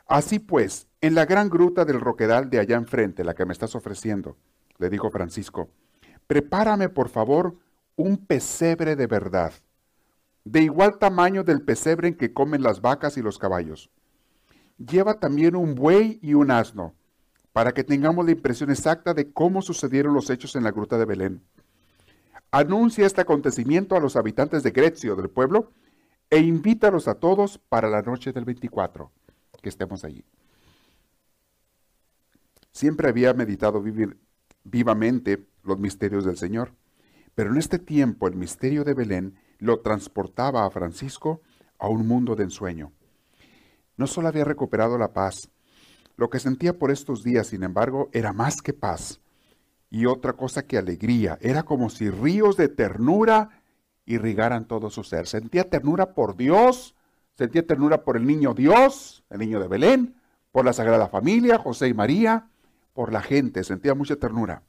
[0.07, 3.75] Así pues, en la gran gruta del Roquedal de allá enfrente, la que me estás
[3.75, 4.37] ofreciendo,
[4.77, 5.69] le dijo Francisco,
[6.27, 7.57] prepárame por favor
[7.97, 9.51] un pesebre de verdad,
[10.45, 13.91] de igual tamaño del pesebre en que comen las vacas y los caballos.
[14.77, 16.95] Lleva también un buey y un asno,
[17.53, 21.05] para que tengamos la impresión exacta de cómo sucedieron los hechos en la gruta de
[21.05, 21.43] Belén.
[22.51, 25.71] Anuncia este acontecimiento a los habitantes de Grecio, del pueblo,
[26.29, 29.11] e invítalos a todos para la noche del 24
[29.61, 30.25] que estemos allí.
[32.71, 33.83] Siempre había meditado
[34.63, 36.73] vivamente los misterios del Señor,
[37.35, 41.41] pero en este tiempo el misterio de Belén lo transportaba a Francisco
[41.77, 42.91] a un mundo de ensueño.
[43.97, 45.49] No solo había recuperado la paz,
[46.17, 49.21] Lo que sentía por estos días, sin embargo, era más que paz
[49.89, 51.37] y otra cosa que alegría.
[51.41, 53.61] Era como si ríos de ternura
[54.05, 55.27] irrigaran todo su ser.
[55.27, 56.95] Sentía ternura por Dios,
[57.35, 60.15] sentía ternura por el niño Dios, el niño de Belén,
[60.51, 62.47] por la Sagrada Familia, José y María,
[62.93, 64.63] por la gente, sentía mucha ternura.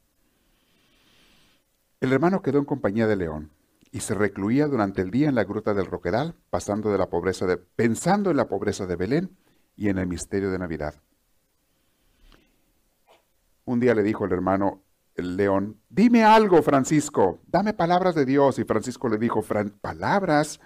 [1.99, 3.51] El hermano quedó en compañía de León
[3.91, 7.45] y se recluía durante el día en la gruta del Roquedal, pasando de la pobreza
[7.45, 9.37] de, pensando en la pobreza de Belén
[9.75, 10.95] y en el misterio de Navidad.
[13.65, 14.81] Un día le dijo el hermano
[15.15, 18.59] el león, dime algo, Francisco, dame palabras de Dios.
[18.59, 19.43] Y Francisco le dijo,
[19.81, 20.59] palabras,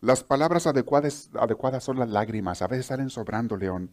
[0.00, 3.90] las palabras adecuadas, adecuadas son las lágrimas, a veces salen sobrando, león.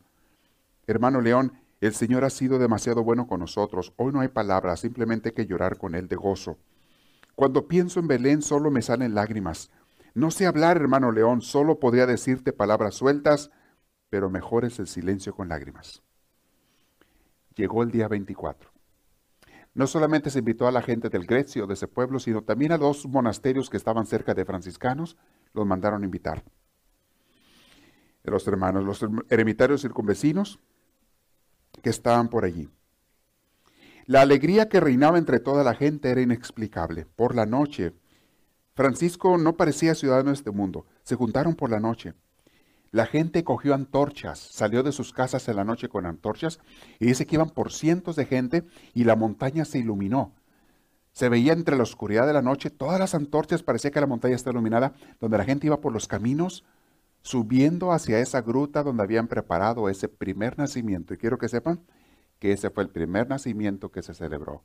[0.86, 1.52] Hermano león,
[1.82, 3.94] el Señor ha sido demasiado bueno con nosotros.
[3.98, 6.58] Hoy no hay palabras, simplemente hay que llorar con Él de gozo.
[7.36, 9.70] Cuando pienso en Belén solo me salen lágrimas.
[10.16, 13.52] No sé hablar, hermano León, solo podría decirte palabras sueltas,
[14.10, 16.02] pero mejor es el silencio con lágrimas.
[17.58, 18.72] Llegó el día 24.
[19.74, 22.78] No solamente se invitó a la gente del Grecio, de ese pueblo, sino también a
[22.78, 25.18] dos monasterios que estaban cerca de franciscanos,
[25.54, 26.44] los mandaron invitar.
[28.24, 30.60] Los hermanos, los eremitarios circunvecinos
[31.82, 32.70] que estaban por allí.
[34.06, 37.06] La alegría que reinaba entre toda la gente era inexplicable.
[37.06, 37.94] Por la noche,
[38.74, 40.86] Francisco no parecía ciudadano de este mundo.
[41.04, 42.14] Se juntaron por la noche.
[42.92, 46.60] La gente cogió antorchas, salió de sus casas en la noche con antorchas
[47.00, 48.64] y dice que iban por cientos de gente
[48.94, 50.34] y la montaña se iluminó.
[51.12, 54.36] Se veía entre la oscuridad de la noche, todas las antorchas, parecía que la montaña
[54.36, 56.64] estaba iluminada, donde la gente iba por los caminos
[57.24, 61.14] subiendo hacia esa gruta donde habían preparado ese primer nacimiento.
[61.14, 61.82] Y quiero que sepan
[62.40, 64.64] que ese fue el primer nacimiento que se celebró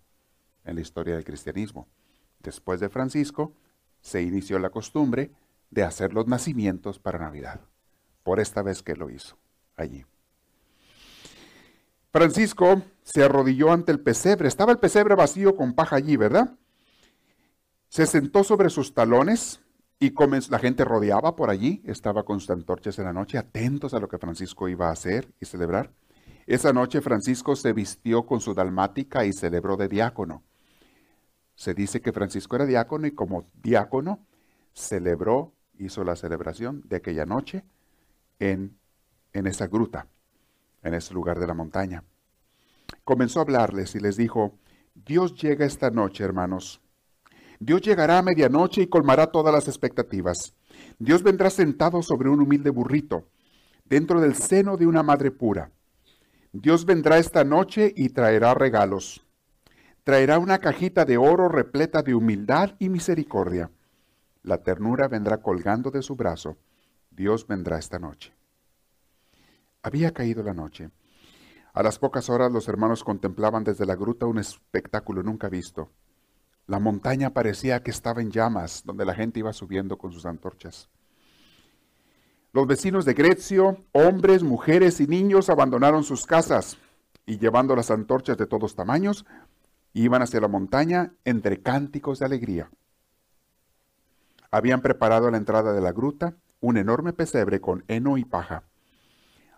[0.64, 1.88] en la historia del cristianismo.
[2.40, 3.54] Después de Francisco,
[4.00, 5.32] se inició la costumbre
[5.70, 7.62] de hacer los nacimientos para Navidad,
[8.22, 9.36] por esta vez que lo hizo
[9.76, 10.04] allí.
[12.12, 14.48] Francisco se arrodilló ante el pesebre.
[14.48, 16.56] Estaba el pesebre vacío con paja allí, ¿verdad?
[17.88, 19.60] Se sentó sobre sus talones
[19.98, 20.12] y
[20.50, 21.82] la gente rodeaba por allí.
[21.86, 25.32] Estaba con sus antorchas en la noche, atentos a lo que Francisco iba a hacer
[25.40, 25.90] y celebrar.
[26.46, 30.42] Esa noche Francisco se vistió con su dalmática y celebró de diácono.
[31.54, 34.26] Se dice que Francisco era diácono y como diácono
[34.74, 37.64] celebró, hizo la celebración de aquella noche
[38.50, 38.76] en,
[39.32, 40.08] esa gruta,
[40.82, 42.02] en ese lugar de la montaña.
[43.04, 44.58] Comenzó a hablarles y les dijo,
[44.94, 46.80] Dios llega esta noche, hermanos.
[47.60, 50.54] Dios llegará a medianoche y colmará todas las expectativas.
[50.98, 53.28] Dios vendrá sentado sobre un humilde burrito,
[53.84, 55.70] dentro del seno de una madre pura.
[56.52, 59.24] Dios vendrá esta noche y traerá regalos.
[60.02, 63.70] Traerá una cajita de oro repleta de humildad y misericordia.
[64.42, 66.56] La ternura vendrá colgando de su brazo.
[67.14, 68.32] Dios vendrá esta noche.
[69.82, 70.90] Había caído la noche.
[71.74, 75.90] A las pocas horas los hermanos contemplaban desde la gruta un espectáculo nunca visto.
[76.66, 80.88] La montaña parecía que estaba en llamas, donde la gente iba subiendo con sus antorchas.
[82.52, 86.78] Los vecinos de Grecio, hombres, mujeres y niños abandonaron sus casas
[87.26, 89.24] y llevando las antorchas de todos tamaños,
[89.92, 92.70] iban hacia la montaña entre cánticos de alegría.
[94.50, 98.64] Habían preparado la entrada de la gruta un enorme pesebre con heno y paja.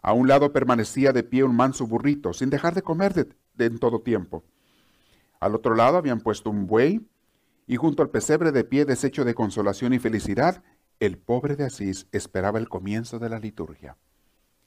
[0.02, 3.78] A un lado permanecía de pie un manso burrito, sin dejar de comer de, en
[3.78, 4.42] todo tiempo.
[5.38, 7.06] Al otro lado habían puesto un buey,
[7.66, 10.62] y junto al pesebre de pie deshecho de consolación y felicidad,
[10.98, 13.96] el pobre de Asís esperaba el comienzo de la liturgia.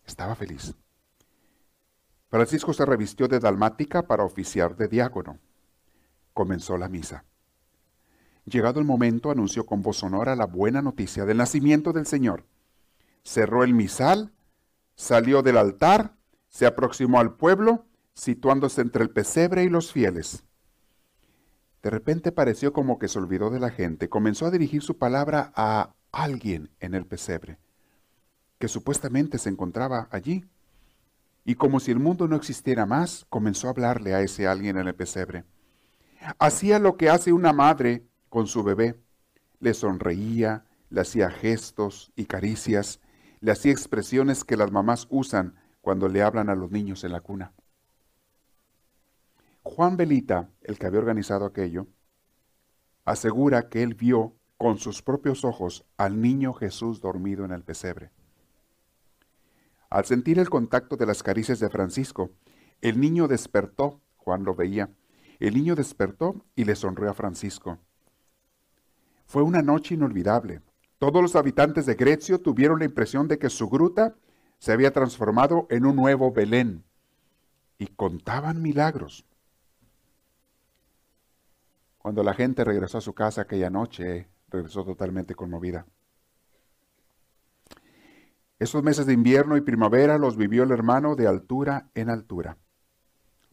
[0.06, 0.76] Estaba feliz.
[2.30, 5.40] Francisco se revistió de dalmática para oficiar de diácono.
[6.34, 7.26] Comenzó la misa.
[8.48, 12.46] Llegado el momento, anunció con voz sonora la buena noticia del nacimiento del Señor.
[13.22, 14.32] Cerró el misal,
[14.96, 16.16] salió del altar,
[16.48, 20.46] se aproximó al pueblo, situándose entre el pesebre y los fieles.
[21.84, 25.52] De repente pareció como que se olvidó de la gente, comenzó a dirigir su palabra
[25.54, 27.60] a alguien en el pesebre,
[28.60, 30.46] que supuestamente se encontraba allí.
[31.44, 34.88] Y como si el mundo no existiera más, comenzó a hablarle a ese alguien en
[34.88, 35.44] el pesebre.
[36.40, 39.00] Hacía lo que hace una madre con su bebé.
[39.60, 43.00] Le sonreía, le hacía gestos y caricias,
[43.40, 47.22] le hacía expresiones que las mamás usan cuando le hablan a los niños en la
[47.22, 47.54] cuna.
[49.64, 51.88] Juan Belita, el que había organizado aquello,
[53.06, 58.12] asegura que él vio con sus propios ojos al niño Jesús dormido en el pesebre.
[59.90, 62.32] Al sentir el contacto de las caricias de Francisco,
[62.82, 64.90] el niño despertó, Juan lo veía,
[65.40, 67.80] el niño despertó y le sonrió a Francisco.
[69.28, 70.62] Fue una noche inolvidable.
[71.00, 74.16] Todos los habitantes de Grecio tuvieron la impresión de que su gruta
[74.58, 76.84] se había transformado en un nuevo Belén.
[77.80, 79.24] y contaban milagros.
[82.00, 85.86] Cuando la gente regresó a su casa aquella noche, regresó totalmente conmovida.
[88.58, 92.58] Esos meses de invierno y primavera los vivió el hermano de altura en altura.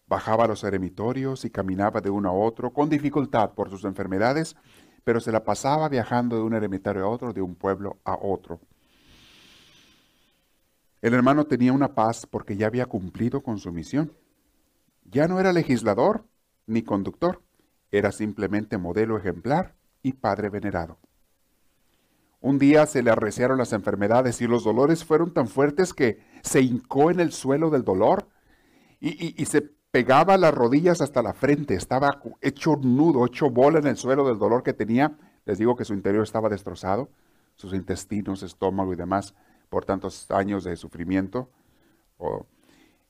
[0.06, 4.56] Bajaba los eremitorios y caminaba de uno a otro con dificultad por sus enfermedades,
[5.04, 8.60] pero se la pasaba viajando de un eremitario a otro, de un pueblo a otro.
[11.02, 14.12] El hermano tenía una paz porque ya había cumplido con su misión.
[15.04, 16.24] Ya no era legislador
[16.66, 17.42] ni conductor,
[17.90, 20.98] era simplemente modelo ejemplar y padre venerado.
[22.40, 26.60] Un día se le arreciaron las enfermedades y los dolores fueron tan fuertes que se
[26.60, 28.28] hincó en el suelo del dolor
[29.00, 31.74] y, se pegaba las rodillas hasta la frente.
[31.74, 35.16] Estaba hecho nudo, hecho bola en el suelo del dolor que tenía.
[35.44, 37.10] Les digo que su interior estaba destrozado,
[37.54, 39.36] sus intestinos, estómago y demás,
[39.68, 41.48] por tantos años de sufrimiento.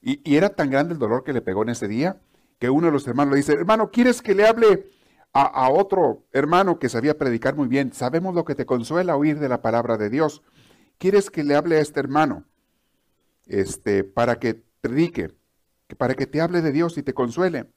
[0.03, 2.21] y, era tan grande el dolor que le pegó en ese día
[2.59, 4.91] que uno de los hermanos le dice, hermano, ¿quieres que le hable
[5.33, 9.49] a, otro hermano que sabía predicar muy bien, sabemos lo que te consuela oír de
[9.49, 10.43] la palabra de Dios.
[10.99, 12.45] ¿Quieres que le hable a este hermano?
[13.47, 15.31] Este, para que predique,
[15.97, 17.71] para que te hable de Dios y te consuele.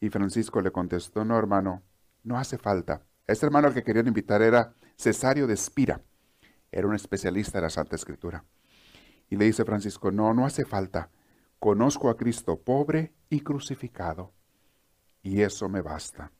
[0.00, 1.82] Y Francisco le contestó, no hermano,
[2.22, 3.02] no hace falta.
[3.26, 6.00] Este hermano al que querían invitar era Cesario de Espira,
[6.70, 8.44] era un especialista de la Santa Escritura.
[9.28, 11.10] Y le dice Francisco, no, no hace falta.
[11.58, 14.32] Conozco a Cristo pobre y crucificado,
[15.22, 16.30] y eso me basta.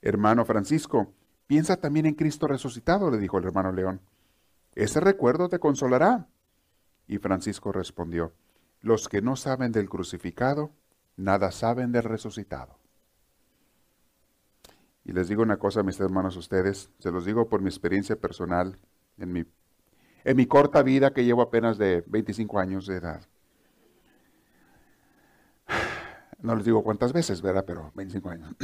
[0.00, 1.12] Hermano Francisco,
[1.46, 4.00] piensa también en Cristo resucitado, le dijo el hermano León.
[4.74, 6.28] Ese recuerdo te consolará.
[7.06, 8.32] Y Francisco respondió,
[8.82, 10.72] los que no saben del crucificado,
[11.16, 12.78] nada saben del resucitado.
[15.04, 18.78] Y les digo una cosa, mis hermanos, ustedes, se los digo por mi experiencia personal,
[19.18, 19.44] en mi,
[20.24, 23.22] en mi corta vida que llevo apenas de 25 años de edad.
[26.40, 27.64] No les digo cuántas veces, ¿verdad?
[27.64, 28.54] Pero 25 años.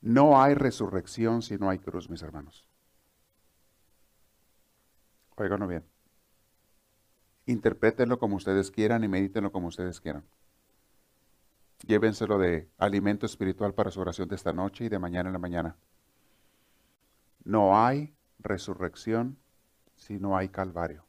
[0.00, 2.66] No hay resurrección si no hay cruz, mis hermanos.
[5.36, 5.91] Oiganlo bien.
[7.46, 10.24] Interprétenlo como ustedes quieran y medítenlo como ustedes quieran.
[11.86, 15.38] Llévenselo de alimento espiritual para su oración de esta noche y de mañana en la
[15.38, 15.76] mañana.
[17.44, 19.36] No hay resurrección
[19.96, 21.04] si no hay calvario.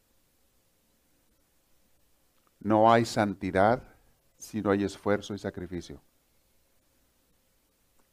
[2.59, 3.84] No hay santidad
[4.38, 6.01] si no hay esfuerzo y sacrificio.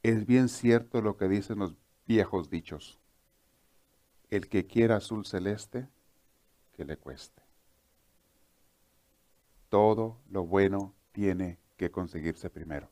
[0.03, 1.75] Es bien cierto lo que dicen los
[2.07, 2.99] viejos dichos.
[4.29, 5.89] El que quiera azul celeste,
[6.73, 7.40] que le cueste.
[9.71, 12.91] Todo lo bueno tiene que conseguirse primero.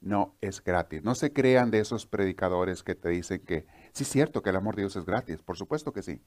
[0.00, 1.02] No es gratis.
[1.02, 4.56] No se crean de esos predicadores que te dicen que sí es cierto que el
[4.56, 5.42] amor de Dios es gratis.
[5.42, 6.22] Por supuesto que sí.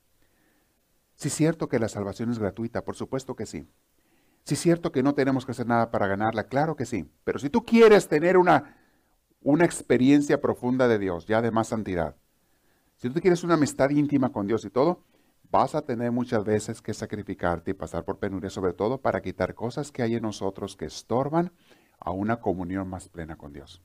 [1.15, 2.83] Sí es cierto que la salvación es gratuita.
[2.83, 3.69] Por supuesto que sí.
[4.43, 6.49] Sí es cierto que no tenemos que hacer nada para ganarla.
[6.49, 7.09] Claro que sí.
[7.23, 8.75] Pero si tú quieres tener una
[9.41, 12.15] una experiencia profunda de Dios, ya de más santidad.
[12.97, 15.03] Si tú quieres una amistad íntima con Dios y todo,
[15.51, 19.53] vas a tener muchas veces que sacrificarte y pasar por penuria, sobre todo para quitar
[19.55, 21.51] cosas que hay en nosotros que estorban
[21.99, 23.81] a una comunión más plena con Dios.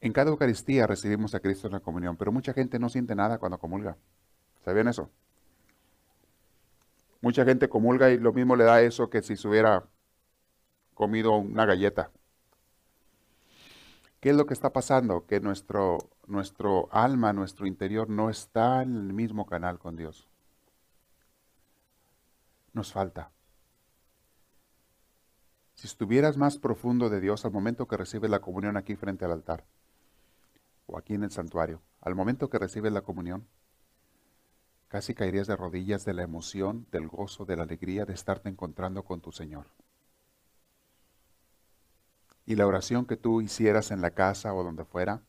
[0.00, 3.38] En cada Eucaristía recibimos a Cristo en la comunión, pero mucha gente no siente nada
[3.38, 3.96] cuando comulga.
[4.64, 5.10] ¿Sabían eso?
[7.20, 9.84] Mucha gente comulga y lo mismo le da eso que si se hubiera
[10.94, 12.10] comido una galleta.
[14.22, 15.26] ¿Qué es lo que está pasando?
[15.26, 15.98] Que nuestro,
[16.28, 20.28] nuestro alma, nuestro interior no está en el mismo canal con Dios.
[22.72, 23.32] Nos falta.
[25.74, 29.32] Si estuvieras más profundo de Dios al momento que recibes la comunión aquí frente al
[29.32, 29.64] altar,
[30.86, 33.48] o aquí en el santuario, al momento que recibes la comunión,
[34.86, 39.02] casi caerías de rodillas de la emoción, del gozo, de la alegría de estarte encontrando
[39.02, 39.66] con tu Señor
[42.46, 45.22] y la oración que tú hicieras en la casa o donde fuera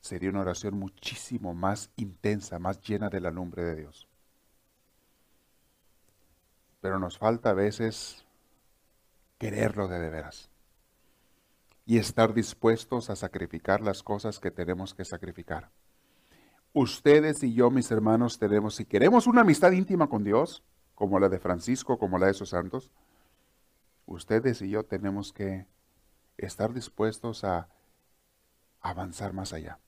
[0.00, 4.08] sería una oración muchísimo más intensa, más llena de la lumbre de Dios.
[6.80, 8.24] Pero nos falta a veces
[9.38, 10.50] quererlo de, de veras
[11.86, 15.70] y estar dispuestos a sacrificar las cosas que tenemos que sacrificar.
[16.72, 20.62] Ustedes y yo, mis hermanos, tenemos, si queremos una amistad íntima con Dios,
[20.94, 22.92] como la de Francisco, como la de esos santos,
[24.14, 25.66] ustedes y yo tenemos que
[26.36, 27.68] estar dispuestos a
[28.80, 29.78] avanzar más allá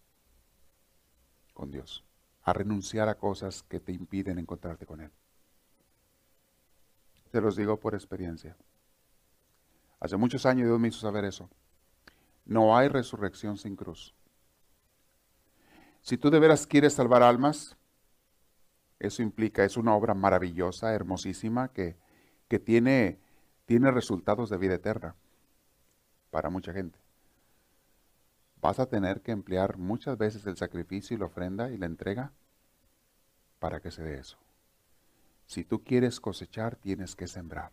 [1.55, 2.05] con Dios,
[2.43, 5.11] a renunciar a cosas que te impiden encontrarte con Él.
[7.31, 8.57] Se los digo por experiencia.
[10.01, 11.49] Hace muchos años Dios me hizo saber eso.
[12.45, 14.15] No hay resurrección sin cruz.
[16.01, 17.77] Si tú de veras quieres salvar almas,
[18.99, 21.97] eso implica, es una obra maravillosa, hermosísima, que
[22.53, 23.19] que tiene,
[23.73, 25.15] tiene resultados de vida eterna
[26.31, 26.99] para mucha gente.
[28.61, 32.33] Vas a tener que emplear muchas veces el sacrificio y la ofrenda y la entrega
[33.61, 34.37] para que se dé eso.
[35.47, 37.73] Si tú quieres cosechar, tienes que sembrar.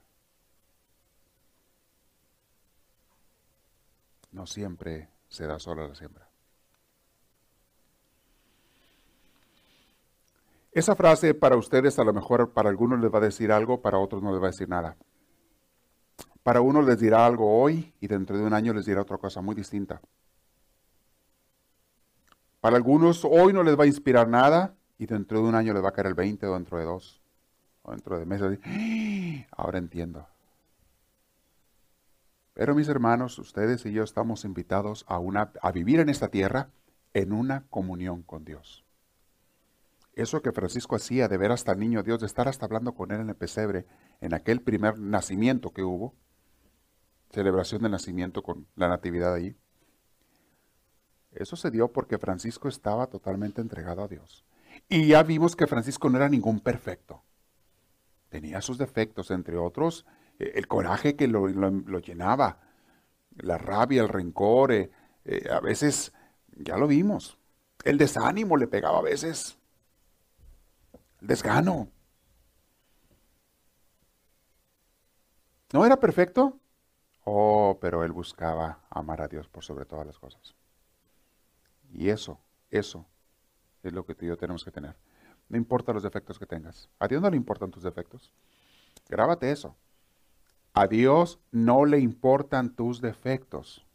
[4.32, 6.30] No siempre se da sola la siembra.
[10.72, 13.98] Esa frase para ustedes a lo mejor para algunos les va a decir algo, para
[13.98, 14.96] otros no les va a decir nada.
[16.50, 19.40] Para unos les dirá algo hoy y dentro de un año les dirá otra cosa
[19.40, 20.02] muy distinta.
[22.60, 25.84] Para algunos hoy no les va a inspirar nada y dentro de un año les
[25.84, 27.22] va a caer el 20 o dentro de dos
[27.84, 28.58] o dentro de meses.
[28.66, 29.46] ¡Ah!
[29.52, 30.26] Ahora entiendo.
[32.56, 36.70] Pero mis hermanos, ustedes y yo estamos invitados a, una, a vivir en esta tierra
[37.14, 38.84] en una comunión con Dios.
[40.16, 43.12] Eso que Francisco hacía de ver hasta el niño Dios, de estar hasta hablando con
[43.12, 43.86] él en el pesebre,
[44.20, 46.16] en aquel primer nacimiento que hubo,
[47.30, 49.56] celebración de nacimiento con la natividad allí.
[51.32, 54.44] Eso se dio porque Francisco estaba totalmente entregado a Dios.
[54.88, 57.24] Y ya vimos que Francisco no era ningún perfecto.
[58.30, 60.06] Tenía sus defectos, entre otros,
[60.40, 61.48] eh, el coraje que lo,
[62.00, 62.60] llenaba,
[63.38, 64.92] la rabia, el rencor, eh,
[65.26, 66.14] eh, a veces,
[66.56, 67.38] ya lo vimos,
[67.84, 69.58] el desánimo le pegaba a veces
[71.22, 71.90] desgano.
[75.72, 76.59] ¿No era perfecto?
[77.32, 80.56] Oh, pero él buscaba amar a Dios por sobre todas las cosas.
[81.94, 82.40] Y eso,
[82.72, 83.06] eso
[83.84, 84.96] es lo que tú y yo tenemos que tener.
[85.48, 86.90] No importa los defectos que tengas.
[86.98, 88.34] A Dios no le importan tus defectos.
[89.08, 89.76] Grábate eso.
[90.74, 93.86] A Dios no le importan tus defectos.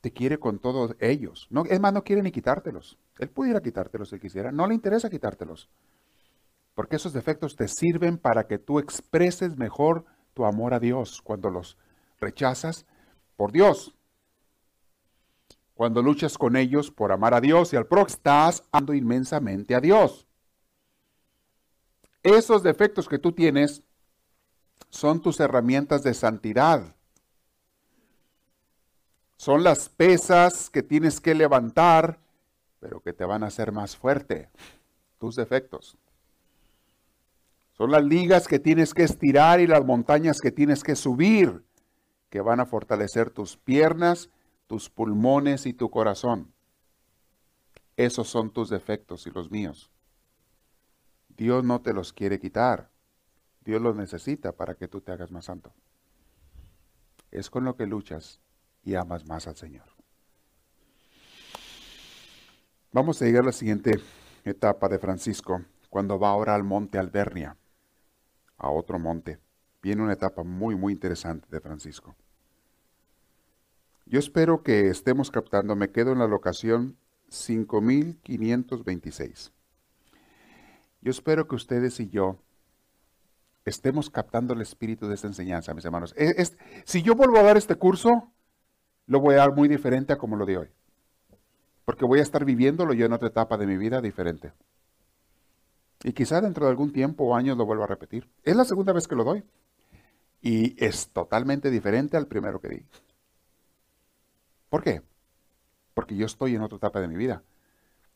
[0.00, 1.46] Te quiere con todos ellos.
[1.50, 2.98] No, es más, no quiere ni quitártelos.
[3.18, 4.50] Él pudiera quitártelos si quisiera.
[4.50, 5.68] No le interesa quitártelos.
[6.74, 11.50] Porque esos defectos te sirven para que tú expreses mejor tu amor a Dios cuando
[11.50, 11.76] los
[12.20, 12.84] rechazas
[13.36, 13.94] por Dios.
[15.74, 19.80] Cuando luchas con ellos por amar a Dios y al prójimo, estás amando inmensamente a
[19.80, 20.26] Dios.
[22.22, 23.82] Esos defectos que tú tienes
[24.88, 26.94] son tus herramientas de santidad.
[29.36, 32.18] Son las pesas que tienes que levantar
[32.84, 34.50] pero que te van a hacer más fuerte,
[35.18, 35.96] tus defectos.
[37.76, 41.64] Son las ligas que tienes que estirar y las montañas que tienes que subir,
[42.30, 44.30] que van a fortalecer tus piernas,
[44.68, 46.52] tus pulmones y tu corazón.
[47.96, 49.90] Esos son tus defectos y los míos.
[51.36, 52.90] Dios no te los quiere quitar.
[53.64, 55.72] Dios los necesita para que tú te hagas más santo.
[57.32, 58.40] Es con lo que luchas
[58.84, 59.86] y amas más al Señor.
[62.92, 64.00] Vamos a llegar a la siguiente
[64.44, 67.56] etapa de Francisco, cuando va ahora al monte Albernia,
[68.58, 69.38] a otro monte.
[69.82, 72.14] Viene una etapa muy, muy interesante de Francisco.
[74.06, 76.96] Yo espero que estemos captando, me quedo en la locación
[77.28, 79.52] 5526.
[81.00, 82.38] Yo espero que ustedes y yo
[83.64, 86.14] estemos captando el espíritu de esta enseñanza, mis hermanos.
[86.84, 88.30] si yo vuelvo a dar este curso,
[89.06, 90.68] lo voy a dar muy diferente a como lo di hoy
[91.84, 94.52] porque voy a estar viviéndolo yo en otra etapa de mi vida diferente.
[96.04, 98.28] Y quizá dentro de algún tiempo o años lo vuelva a repetir.
[98.44, 99.42] Es la segunda vez que lo doy.
[100.42, 102.86] Y es totalmente diferente al primero que di.
[104.68, 105.02] ¿Por qué?
[105.94, 107.42] Porque yo estoy en otra etapa de mi vida.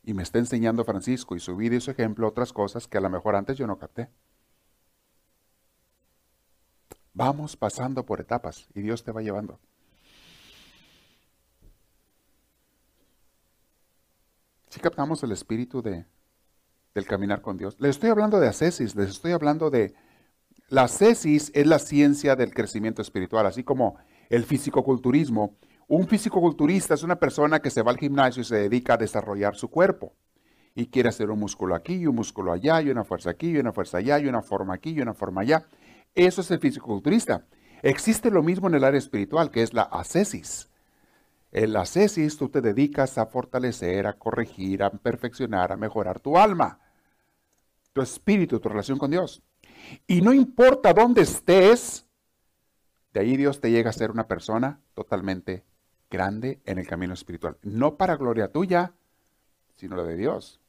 [0.05, 3.01] Y me está enseñando Francisco y su vida y su ejemplo otras cosas que a
[3.01, 4.11] lo mejor antes yo no capté.
[7.15, 9.59] Vamos pasando por etapas y Dios te va llevando.
[14.69, 16.05] Si captamos el espíritu de,
[16.99, 17.77] del caminar con Dios.
[17.79, 19.95] Les estoy hablando de ascesis, les estoy hablando de...
[20.69, 23.97] La ascesis es la ciencia del crecimiento espiritual, así como
[24.29, 25.57] el fisicoculturismo.
[25.87, 29.57] Un fisicoculturista es una persona que se va al gimnasio y se dedica a desarrollar
[29.57, 30.13] su cuerpo.
[30.75, 33.59] Y quiere hacer un músculo aquí y un músculo allá y una fuerza aquí y
[33.59, 35.67] una fuerza allá y una forma aquí y una forma allá.
[36.15, 37.47] Eso es el fisicoculturista.
[37.83, 40.69] Existe lo mismo en el área espiritual, que es la ascesis.
[41.51, 46.37] En la cesis tú te dedicas a fortalecer, a corregir, a perfeccionar, a mejorar tu
[46.37, 46.81] alma,
[47.93, 49.43] tu espíritu, tu relación con Dios.
[50.07, 52.07] Y no importa dónde estés,
[53.13, 55.65] de ahí Dios te llega a ser una persona totalmente
[56.11, 57.57] grande en el camino espiritual.
[57.63, 58.95] No para gloria tuya,
[59.77, 60.61] sino la de Dios.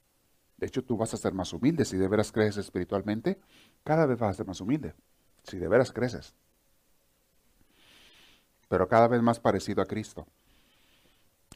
[0.57, 1.85] De hecho, tú vas a ser más humilde.
[1.85, 3.39] Si de veras creces espiritualmente,
[3.83, 4.93] cada vez vas a ser más humilde.
[5.43, 6.35] Si de veras creces.
[8.67, 10.27] Pero cada vez más parecido a Cristo.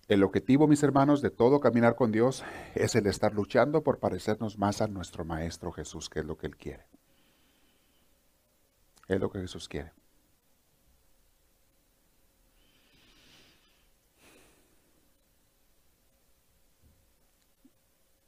[0.08, 2.44] El objetivo, mis hermanos, de todo caminar con Dios
[2.76, 6.48] es el estar luchando por parecernos más a nuestro Maestro Jesús, que es lo que
[6.48, 6.86] Él quiere.
[9.08, 9.94] Es lo que Jesús quiere.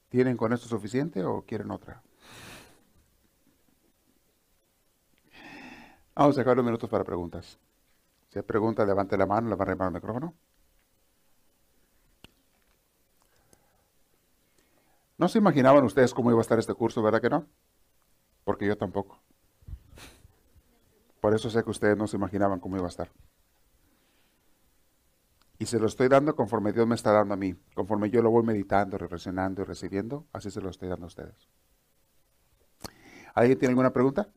[0.10, 2.02] ¿Tienen con esto suficiente o quieren otra?
[6.16, 7.60] Vamos a dejar unos minutos para preguntas.
[8.30, 10.34] Si hay preguntas, levante la mano, le va a arrimar el micrófono.
[15.18, 17.47] No se imaginaban ustedes cómo iba a estar este curso, ¿verdad que no?
[18.43, 19.22] Porque yo tampoco.
[21.22, 23.09] Por eso sé que ustedes no se imaginaban cómo iba a estar.
[25.57, 27.55] Y se lo estoy dando conforme Dios me está dando a mí.
[27.74, 31.49] Conforme yo lo voy meditando, reflexionando y recibiendo, así se lo estoy dando a ustedes.
[33.34, 34.28] ¿Alguien tiene alguna pregunta?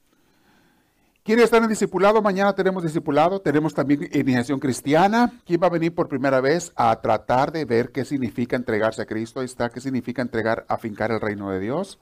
[1.29, 2.23] ¿Quiénes están en discipulado?
[2.23, 5.31] Mañana tenemos discipulado, tenemos también iniciación cristiana.
[5.45, 9.05] ¿Quién va a venir por primera vez a tratar de ver qué significa entregarse a
[9.05, 9.43] Cristo?
[9.43, 12.01] Está, qué significa entregar, afincar el reino de Dios.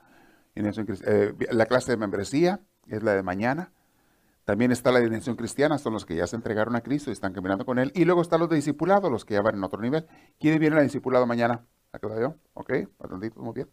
[0.55, 3.73] Eh, la clase de membresía es la de mañana.
[4.45, 7.33] También está la dimensión cristiana, son los que ya se entregaron a Cristo y están
[7.33, 7.91] caminando con Él.
[7.97, 8.63] Y luego están los de
[9.11, 10.07] los que ya van en otro nivel.
[10.39, 11.67] ¿Quién viene a discipulado mañana?
[11.91, 12.37] ¿Aquí yo?
[12.55, 12.73] ¿Ok?
[13.35, 13.69] Muy bien.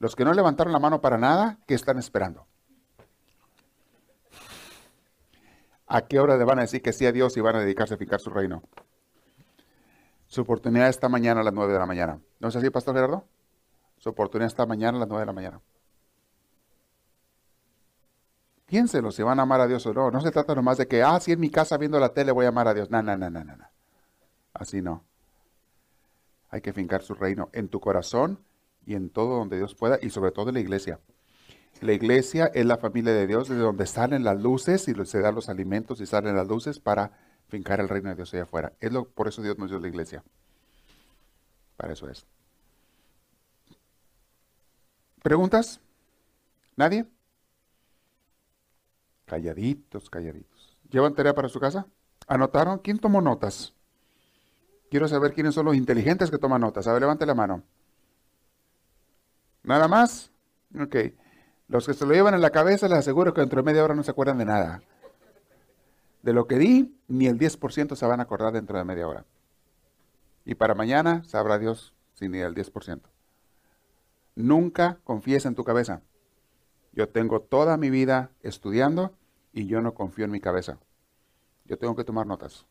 [0.00, 2.48] Los que no levantaron la mano para nada, ¿qué están esperando?
[5.94, 7.92] ¿A qué hora le van a decir que sí a Dios y van a dedicarse
[7.92, 8.62] a fijar su reino?
[10.26, 12.18] Su oportunidad está mañana a las 9 de la mañana.
[12.40, 13.26] ¿No es así, Pastor Gerardo?
[13.98, 15.60] Su oportunidad está mañana a las 9 de la mañana.
[18.64, 20.10] Piénselo si van a amar a Dios o no.
[20.10, 22.46] No se trata nomás de que, ah, si en mi casa viendo la tele voy
[22.46, 22.90] a amar a Dios.
[22.90, 23.68] No, no, no, no, no.
[24.54, 25.04] Así no.
[26.48, 28.38] Hay que fincar su reino en tu corazón
[28.86, 31.00] y en todo donde Dios pueda y sobre todo en la iglesia.
[31.80, 35.34] La iglesia es la familia de Dios, desde donde salen las luces y se dan
[35.34, 37.12] los alimentos y salen las luces para
[37.48, 38.72] fincar el reino de Dios allá afuera.
[38.80, 40.22] Es lo, por eso Dios nos dio la iglesia.
[41.76, 42.24] Para eso es.
[45.22, 45.80] ¿Preguntas?
[46.76, 47.06] ¿Nadie?
[49.26, 50.76] Calladitos, calladitos.
[50.90, 51.86] ¿Llevan tarea para su casa?
[52.26, 52.78] ¿Anotaron?
[52.78, 53.72] ¿Quién tomó notas?
[54.90, 56.86] Quiero saber quiénes son los inteligentes que toman notas.
[56.86, 57.62] A ver, levante la mano.
[59.62, 60.30] ¿Nada más?
[60.78, 60.96] Ok.
[61.68, 63.94] Los que se lo llevan en la cabeza, les aseguro que dentro de media hora
[63.94, 64.82] no se acuerdan de nada.
[66.22, 69.24] De lo que di, ni el 10% se van a acordar dentro de media hora.
[70.44, 73.00] Y para mañana sabrá Dios si ni el 10%.
[74.34, 76.02] Nunca confíes en tu cabeza.
[76.92, 79.12] Yo tengo toda mi vida estudiando
[79.52, 80.78] y yo no confío en mi cabeza.
[81.64, 82.66] Yo tengo que tomar notas.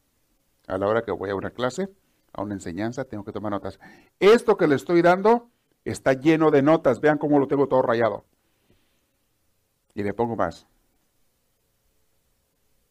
[0.68, 1.90] A la hora que voy a una clase,
[2.34, 3.80] a una enseñanza, tengo que tomar notas.
[4.20, 5.50] Esto que le estoy dando
[5.86, 7.00] está lleno de notas.
[7.02, 8.26] Vean cómo lo tengo todo rayado.
[9.94, 10.68] Y le pongo más.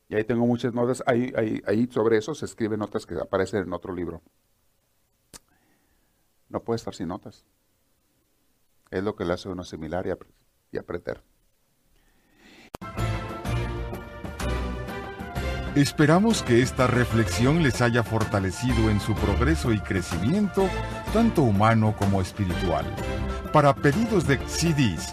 [0.09, 1.03] Y ahí tengo muchas notas.
[1.07, 1.33] Ahí,
[1.67, 4.21] ahí, sobre eso se escriben notas que aparecen en otro libro.
[6.49, 7.45] No puede estar sin notas.
[8.91, 10.11] Es lo que le hace uno similar y,
[10.77, 11.23] y aprender.
[15.77, 20.69] Esperamos que esta reflexión les haya fortalecido en su progreso y crecimiento,
[21.13, 22.85] tanto humano como espiritual.
[23.53, 25.13] Para pedidos de CDs